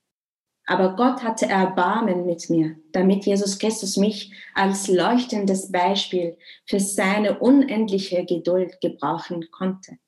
Aber 0.66 0.96
Gott 0.96 1.22
hatte 1.22 1.46
Erbarmen 1.46 2.26
mit 2.26 2.50
mir, 2.50 2.76
damit 2.92 3.24
Jesus 3.24 3.58
Christus 3.58 3.96
mich 3.96 4.32
als 4.54 4.86
leuchtendes 4.86 5.72
Beispiel 5.72 6.36
für 6.66 6.78
seine 6.78 7.38
unendliche 7.38 8.24
Geduld 8.26 8.80
gebrauchen 8.80 9.50
konnte. 9.50 9.98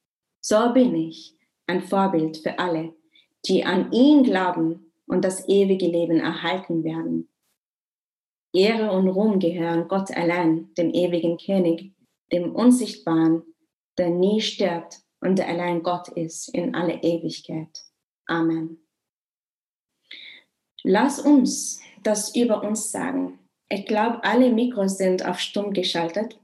So 0.42 0.72
bin 0.74 0.94
ich 0.94 1.34
ein 1.66 1.82
Vorbild 1.82 2.36
für 2.38 2.58
alle, 2.58 2.94
die 3.46 3.64
an 3.64 3.90
ihn 3.90 4.22
glauben 4.22 4.89
und 5.10 5.24
das 5.24 5.48
ewige 5.48 5.86
Leben 5.86 6.20
erhalten 6.20 6.84
werden. 6.84 7.28
Ehre 8.52 8.92
und 8.92 9.08
Ruhm 9.08 9.40
gehören 9.40 9.88
Gott 9.88 10.10
allein, 10.12 10.72
dem 10.74 10.90
ewigen 10.94 11.36
König, 11.36 11.92
dem 12.32 12.54
Unsichtbaren, 12.54 13.42
der 13.98 14.10
nie 14.10 14.40
stirbt 14.40 15.00
und 15.20 15.38
der 15.38 15.48
allein 15.48 15.82
Gott 15.82 16.08
ist 16.08 16.48
in 16.54 16.74
alle 16.74 17.02
Ewigkeit. 17.02 17.84
Amen. 18.26 18.86
Lass 20.82 21.18
uns 21.18 21.80
das 22.02 22.34
über 22.34 22.62
uns 22.62 22.90
sagen. 22.90 23.38
Ich 23.68 23.86
glaube, 23.86 24.22
alle 24.24 24.50
Mikros 24.50 24.96
sind 24.96 25.24
auf 25.26 25.38
stumm 25.40 25.72
geschaltet. 25.72 26.40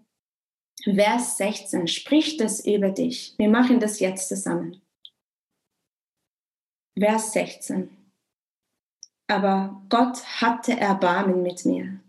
Vers 0.82 1.38
16 1.38 1.86
spricht 1.86 2.40
das 2.40 2.64
über 2.64 2.90
dich. 2.90 3.34
Wir 3.38 3.48
machen 3.48 3.80
das 3.80 4.00
jetzt 4.00 4.28
zusammen. 4.28 4.82
Vers 6.98 7.32
16. 7.32 8.05
Aber 9.28 9.82
Gott 9.88 10.24
hatte 10.40 10.78
Erbarmen 10.78 11.42
mit 11.42 11.64
mir, 11.64 12.00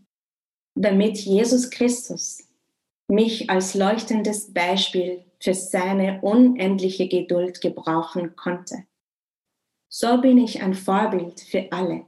damit 0.75 1.17
Jesus 1.17 1.69
Christus 1.69 2.47
mich 3.07 3.49
als 3.49 3.73
leuchtendes 3.73 4.53
Beispiel 4.53 5.25
für 5.39 5.53
seine 5.53 6.21
unendliche 6.21 7.07
Geduld 7.07 7.61
gebrauchen 7.61 8.35
konnte. 8.35 8.85
So 9.89 10.19
bin 10.21 10.37
ich 10.37 10.61
ein 10.61 10.73
Vorbild 10.73 11.39
für 11.39 11.71
alle 11.71 12.05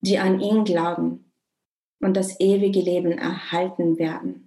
die 0.00 0.18
an 0.18 0.40
ihn 0.40 0.64
glauben 0.64 1.32
und 2.00 2.14
das 2.14 2.40
ewige 2.40 2.80
Leben 2.80 3.12
erhalten 3.12 3.98
werden. 3.98 4.46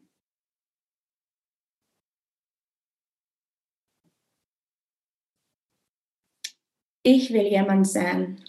Ich 7.06 7.34
will 7.34 7.46
jemand 7.48 7.88
sein, 7.88 8.44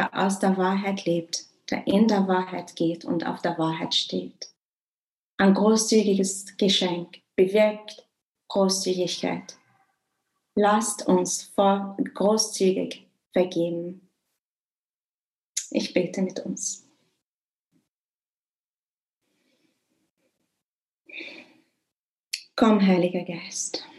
der 0.00 0.18
aus 0.18 0.38
der 0.38 0.56
Wahrheit 0.56 1.04
lebt, 1.04 1.44
der 1.70 1.86
in 1.86 2.08
der 2.08 2.26
Wahrheit 2.26 2.74
geht 2.74 3.04
und 3.04 3.26
auf 3.26 3.42
der 3.42 3.58
Wahrheit 3.58 3.94
steht. 3.94 4.50
Ein 5.36 5.52
großzügiges 5.52 6.56
Geschenk 6.56 7.18
bewirkt 7.36 8.08
Großzügigkeit. 8.48 9.58
Lasst 10.54 11.06
uns 11.06 11.52
großzügig 11.54 13.06
vergeben. 13.34 14.08
Ich 15.70 15.92
bete 15.92 16.22
mit 16.22 16.40
uns. 16.40 16.88
Komm, 22.56 22.80
Heiliger 22.80 23.24
Geist. 23.24 23.89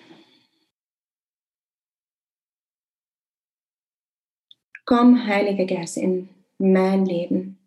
Komm, 4.94 5.26
Heiliger 5.26 5.64
Geist, 5.64 5.96
in 5.96 6.28
mein 6.58 7.06
Leben. 7.06 7.58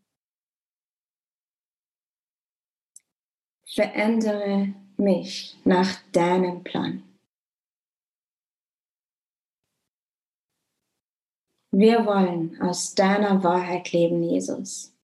Verändere 3.64 4.74
mich 4.98 5.56
nach 5.64 6.02
deinem 6.12 6.62
Plan. 6.62 7.02
Wir 11.70 12.04
wollen 12.04 12.60
aus 12.60 12.94
deiner 12.94 13.42
Wahrheit 13.42 13.90
leben, 13.92 14.22
Jesus. 14.22 14.94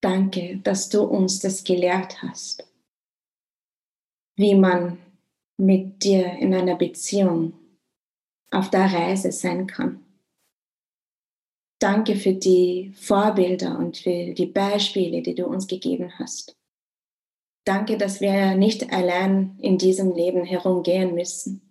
Danke, 0.00 0.56
dass 0.64 0.88
du 0.88 1.04
uns 1.04 1.38
das 1.38 1.62
gelehrt 1.62 2.22
hast, 2.22 2.68
wie 4.34 4.56
man 4.56 4.98
mit 5.58 6.02
dir 6.02 6.32
in 6.32 6.52
einer 6.52 6.74
Beziehung 6.74 7.52
auf 8.50 8.68
der 8.70 8.92
Reise 8.92 9.30
sein 9.30 9.68
kann. 9.68 10.04
Danke 11.78 12.16
für 12.16 12.32
die 12.32 12.92
Vorbilder 12.96 13.78
und 13.78 13.98
für 13.98 14.34
die 14.34 14.46
Beispiele, 14.46 15.22
die 15.22 15.34
du 15.34 15.46
uns 15.46 15.66
gegeben 15.68 16.12
hast. 16.18 16.56
Danke, 17.64 17.98
dass 17.98 18.20
wir 18.20 18.54
nicht 18.54 18.92
allein 18.92 19.56
in 19.60 19.78
diesem 19.78 20.12
Leben 20.12 20.44
herumgehen 20.44 21.14
müssen. 21.14 21.68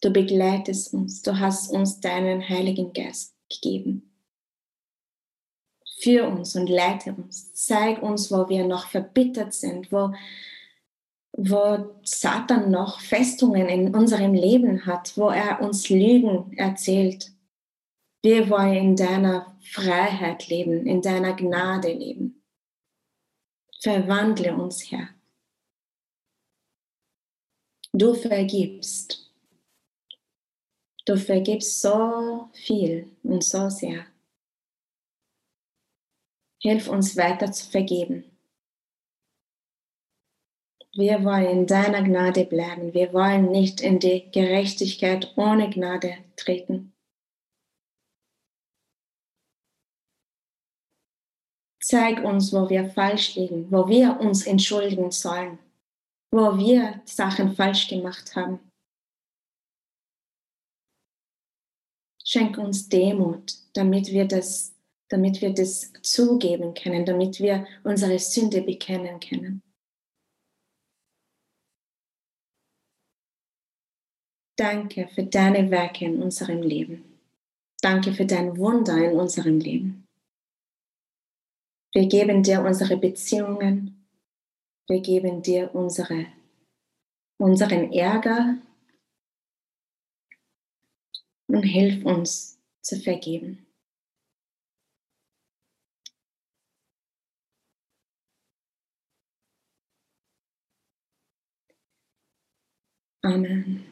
Du 0.00 0.10
begleitest 0.10 0.94
uns, 0.94 1.22
du 1.22 1.38
hast 1.38 1.70
uns 1.70 2.00
deinen 2.00 2.48
Heiligen 2.48 2.92
Geist 2.92 3.34
gegeben. 3.50 4.10
Führ 6.00 6.26
uns 6.26 6.56
und 6.56 6.68
leite 6.68 7.12
uns. 7.12 7.52
Zeig 7.54 8.02
uns, 8.02 8.32
wo 8.32 8.48
wir 8.48 8.66
noch 8.66 8.86
verbittert 8.86 9.52
sind, 9.52 9.92
wo, 9.92 10.12
wo 11.32 11.90
Satan 12.02 12.70
noch 12.70 13.00
Festungen 13.00 13.68
in 13.68 13.94
unserem 13.94 14.34
Leben 14.34 14.86
hat, 14.86 15.16
wo 15.16 15.28
er 15.28 15.60
uns 15.60 15.88
Lügen 15.90 16.52
erzählt. 16.56 17.32
Wir 18.22 18.48
wollen 18.48 18.76
in 18.76 18.96
deiner 18.96 19.58
Freiheit 19.62 20.46
leben, 20.46 20.86
in 20.86 21.02
deiner 21.02 21.34
Gnade 21.34 21.92
leben. 21.92 22.42
Verwandle 23.80 24.54
uns, 24.54 24.92
Herr. 24.92 25.08
Du 27.92 28.14
vergibst. 28.14 29.28
Du 31.04 31.16
vergibst 31.16 31.80
so 31.80 32.48
viel 32.52 33.10
und 33.24 33.42
so 33.42 33.68
sehr. 33.68 34.06
Hilf 36.60 36.88
uns 36.88 37.16
weiter 37.16 37.50
zu 37.50 37.68
vergeben. 37.68 38.24
Wir 40.94 41.24
wollen 41.24 41.46
in 41.46 41.66
deiner 41.66 42.02
Gnade 42.02 42.44
bleiben. 42.44 42.94
Wir 42.94 43.12
wollen 43.12 43.50
nicht 43.50 43.80
in 43.80 43.98
die 43.98 44.30
Gerechtigkeit 44.30 45.32
ohne 45.36 45.70
Gnade 45.70 46.18
treten. 46.36 46.91
Zeig 51.82 52.22
uns, 52.24 52.52
wo 52.52 52.70
wir 52.70 52.88
falsch 52.90 53.34
liegen, 53.34 53.70
wo 53.72 53.88
wir 53.88 54.20
uns 54.20 54.46
entschuldigen 54.46 55.10
sollen, 55.10 55.58
wo 56.32 56.56
wir 56.56 57.02
Sachen 57.04 57.56
falsch 57.56 57.88
gemacht 57.88 58.36
haben. 58.36 58.60
Schenk 62.24 62.56
uns 62.56 62.88
Demut, 62.88 63.52
damit 63.74 64.12
wir 64.12 64.26
das, 64.26 64.74
damit 65.10 65.42
wir 65.42 65.52
das 65.52 65.92
zugeben 66.02 66.72
können, 66.72 67.04
damit 67.04 67.40
wir 67.40 67.66
unsere 67.82 68.18
Sünde 68.18 68.62
bekennen 68.62 69.18
können. 69.18 69.60
Danke 74.56 75.08
für 75.08 75.24
deine 75.24 75.70
Werke 75.70 76.04
in 76.04 76.22
unserem 76.22 76.62
Leben. 76.62 77.18
Danke 77.82 78.12
für 78.12 78.24
dein 78.24 78.56
Wunder 78.56 78.96
in 78.96 79.18
unserem 79.18 79.58
Leben. 79.58 80.01
Wir 81.94 82.08
geben 82.08 82.42
dir 82.42 82.62
unsere 82.62 82.96
Beziehungen. 82.96 84.06
Wir 84.88 85.00
geben 85.00 85.42
dir 85.42 85.74
unsere, 85.74 86.26
unseren 87.38 87.92
Ärger. 87.92 88.58
Und 91.48 91.62
hilf 91.64 92.04
uns 92.06 92.58
zu 92.80 92.98
vergeben. 92.98 93.66
Amen. 103.22 103.91